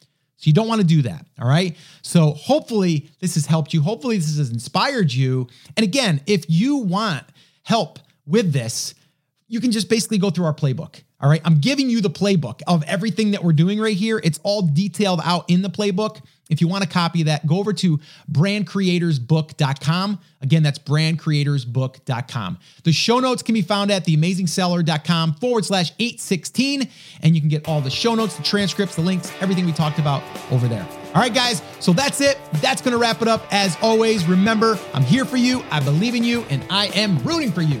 So 0.42 0.48
you 0.48 0.54
don't 0.54 0.66
want 0.66 0.80
to 0.80 0.86
do 0.86 1.02
that. 1.02 1.24
All 1.40 1.46
right. 1.46 1.76
So 2.02 2.32
hopefully 2.32 3.08
this 3.20 3.36
has 3.36 3.46
helped 3.46 3.72
you. 3.72 3.80
Hopefully 3.80 4.16
this 4.16 4.36
has 4.38 4.50
inspired 4.50 5.12
you. 5.12 5.46
And 5.76 5.84
again, 5.84 6.20
if 6.26 6.46
you 6.48 6.78
want 6.78 7.22
help 7.62 8.00
with 8.26 8.52
this, 8.52 8.94
you 9.46 9.60
can 9.60 9.70
just 9.70 9.88
basically 9.88 10.18
go 10.18 10.30
through 10.30 10.46
our 10.46 10.54
playbook. 10.54 11.04
All 11.22 11.28
right. 11.30 11.40
I'm 11.44 11.58
giving 11.58 11.88
you 11.88 12.00
the 12.00 12.10
playbook 12.10 12.62
of 12.66 12.82
everything 12.84 13.30
that 13.30 13.44
we're 13.44 13.52
doing 13.52 13.80
right 13.80 13.96
here. 13.96 14.20
It's 14.22 14.40
all 14.42 14.62
detailed 14.62 15.20
out 15.24 15.48
in 15.48 15.62
the 15.62 15.70
playbook. 15.70 16.20
If 16.50 16.60
you 16.60 16.68
want 16.68 16.84
a 16.84 16.86
copy 16.86 17.22
that, 17.22 17.46
go 17.46 17.58
over 17.58 17.72
to 17.72 17.98
brandcreatorsbook.com. 18.30 20.18
Again, 20.42 20.62
that's 20.62 20.78
brandcreatorsbook.com. 20.80 22.58
The 22.84 22.92
show 22.92 23.20
notes 23.20 23.42
can 23.42 23.54
be 23.54 23.62
found 23.62 23.90
at 23.90 24.04
theamazingseller.com 24.04 25.34
forward 25.34 25.64
slash 25.64 25.92
816. 25.98 26.90
And 27.22 27.34
you 27.34 27.40
can 27.40 27.48
get 27.48 27.66
all 27.68 27.80
the 27.80 27.88
show 27.88 28.14
notes, 28.14 28.36
the 28.36 28.42
transcripts, 28.42 28.96
the 28.96 29.02
links, 29.02 29.32
everything 29.40 29.64
we 29.64 29.72
talked 29.72 29.98
about 29.98 30.22
over 30.50 30.68
there. 30.68 30.86
All 31.14 31.20
right, 31.20 31.32
guys. 31.32 31.62
So 31.78 31.92
that's 31.92 32.20
it. 32.20 32.38
That's 32.54 32.82
going 32.82 32.92
to 32.92 32.98
wrap 32.98 33.22
it 33.22 33.28
up. 33.28 33.46
As 33.50 33.78
always, 33.80 34.26
remember, 34.26 34.78
I'm 34.92 35.04
here 35.04 35.24
for 35.24 35.36
you. 35.36 35.62
I 35.70 35.80
believe 35.80 36.14
in 36.14 36.24
you 36.24 36.42
and 36.50 36.64
I 36.68 36.86
am 36.88 37.18
rooting 37.18 37.52
for 37.52 37.62
you. 37.62 37.80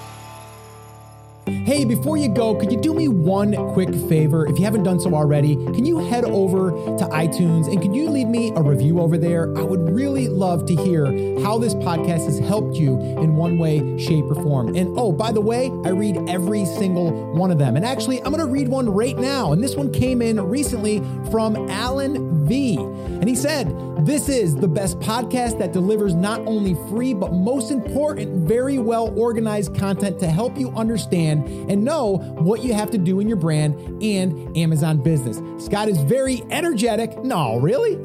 Hey, 1.47 1.85
before 1.85 2.17
you 2.17 2.29
go, 2.29 2.53
could 2.53 2.71
you 2.71 2.79
do 2.79 2.93
me 2.93 3.07
one 3.07 3.55
quick 3.73 3.89
favor? 4.07 4.45
If 4.45 4.59
you 4.59 4.65
haven't 4.65 4.83
done 4.83 4.99
so 4.99 5.15
already, 5.15 5.55
can 5.55 5.85
you 5.85 5.97
head 5.97 6.23
over 6.23 6.69
to 6.69 7.05
iTunes 7.05 7.71
and 7.71 7.81
can 7.81 7.95
you 7.95 8.09
leave 8.09 8.27
me 8.27 8.51
a 8.55 8.61
review 8.61 8.99
over 8.99 9.17
there? 9.17 9.57
I 9.57 9.61
would 9.61 9.89
really 9.89 10.27
love 10.27 10.67
to 10.67 10.75
hear 10.75 11.05
how 11.41 11.57
this 11.57 11.73
podcast 11.73 12.25
has 12.25 12.37
helped 12.37 12.75
you 12.75 12.99
in 12.99 13.35
one 13.35 13.57
way, 13.57 13.97
shape, 13.97 14.25
or 14.25 14.35
form. 14.35 14.75
And 14.75 14.95
oh, 14.99 15.11
by 15.11 15.31
the 15.31 15.41
way, 15.41 15.71
I 15.83 15.89
read 15.89 16.29
every 16.29 16.65
single 16.65 17.33
one 17.33 17.49
of 17.49 17.57
them. 17.57 17.75
And 17.75 17.85
actually, 17.85 18.19
I'm 18.19 18.31
going 18.31 18.45
to 18.45 18.45
read 18.45 18.67
one 18.67 18.87
right 18.87 19.17
now. 19.17 19.51
And 19.51 19.63
this 19.63 19.75
one 19.75 19.91
came 19.91 20.21
in 20.21 20.39
recently 20.39 20.99
from 21.31 21.55
Alan 21.69 22.47
V. 22.47 22.77
And 22.77 23.27
he 23.27 23.35
said, 23.35 23.67
This 24.05 24.29
is 24.29 24.55
the 24.55 24.67
best 24.67 24.99
podcast 24.99 25.57
that 25.59 25.73
delivers 25.73 26.13
not 26.13 26.41
only 26.41 26.75
free, 26.89 27.13
but 27.13 27.33
most 27.33 27.71
important, 27.71 28.47
very 28.47 28.77
well 28.77 29.17
organized 29.17 29.75
content 29.75 30.19
to 30.19 30.27
help 30.27 30.57
you 30.57 30.69
understand 30.71 31.40
and 31.69 31.83
know 31.83 32.17
what 32.39 32.63
you 32.63 32.73
have 32.73 32.91
to 32.91 32.97
do 32.97 33.19
in 33.19 33.27
your 33.27 33.37
brand 33.37 33.75
and 34.03 34.55
Amazon 34.57 35.01
business. 35.01 35.41
Scott 35.63 35.87
is 35.87 35.97
very 36.03 36.43
energetic, 36.49 37.23
no, 37.23 37.57
really, 37.57 37.95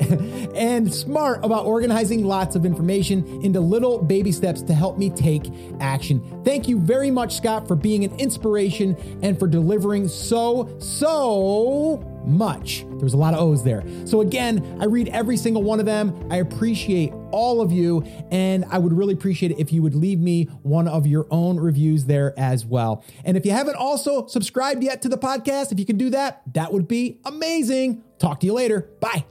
and 0.55 0.93
smart 0.93 1.45
about 1.45 1.67
organizing 1.67 2.25
lots 2.25 2.57
of 2.57 2.65
information 2.65 3.27
into 3.43 3.61
little 3.61 4.03
baby 4.03 4.33
steps 4.33 4.63
to 4.63 4.75
help 4.75 4.99
me 4.99 5.11
take 5.11 5.51
action. 5.81 6.43
Thank 6.45 6.69
you 6.69 6.79
very 6.79 7.11
much, 7.11 7.37
Scott, 7.37 7.67
for 7.67 7.77
being 7.77 8.05
an 8.05 8.15
inspiration 8.19 8.97
and 9.23 9.39
for 9.39 9.47
delivering 9.47 10.09
so, 10.09 10.75
so 10.79 12.16
much. 12.27 12.85
There's 12.99 13.15
a 13.15 13.17
lot 13.17 13.35
of 13.35 13.41
O's 13.41 13.63
there. 13.63 13.85
So, 14.05 14.21
again, 14.21 14.79
I 14.81 14.87
read 14.87 15.09
every 15.09 15.37
single 15.37 15.63
one 15.63 15.81
of 15.81 15.87
them. 15.87 16.29
I 16.31 16.37
appreciate 16.37 17.13
all 17.31 17.61
of 17.61 17.73
you, 17.73 18.03
and 18.31 18.65
I 18.71 18.79
would 18.79 18.93
really 18.93 19.15
appreciate 19.15 19.53
it 19.53 19.59
if 19.59 19.73
you 19.73 19.83
would 19.83 19.95
leave 19.95 20.21
me 20.21 20.45
one 20.63 20.89
of 20.89 21.07
your 21.07 21.27
own 21.31 21.59
reviews 21.59 22.07
there 22.07 22.39
as 22.39 22.65
well. 22.65 23.05
And 23.25 23.37
if 23.37 23.45
you 23.45 23.53
haven't 23.53 23.77
also 23.77 24.27
subscribed 24.27 24.83
yet 24.83 25.03
to 25.03 25.09
the 25.09 25.19
podcast, 25.19 25.73
if 25.73 25.79
you 25.79 25.87
can 25.87 25.97
do 25.97 26.11
that, 26.11 26.43
that 26.55 26.73
would 26.73 26.89
be 26.89 27.21
amazing. 27.25 28.03
Talk 28.19 28.41
to 28.41 28.47
you 28.47 28.53
later. 28.53 28.89
Bye. 29.01 29.27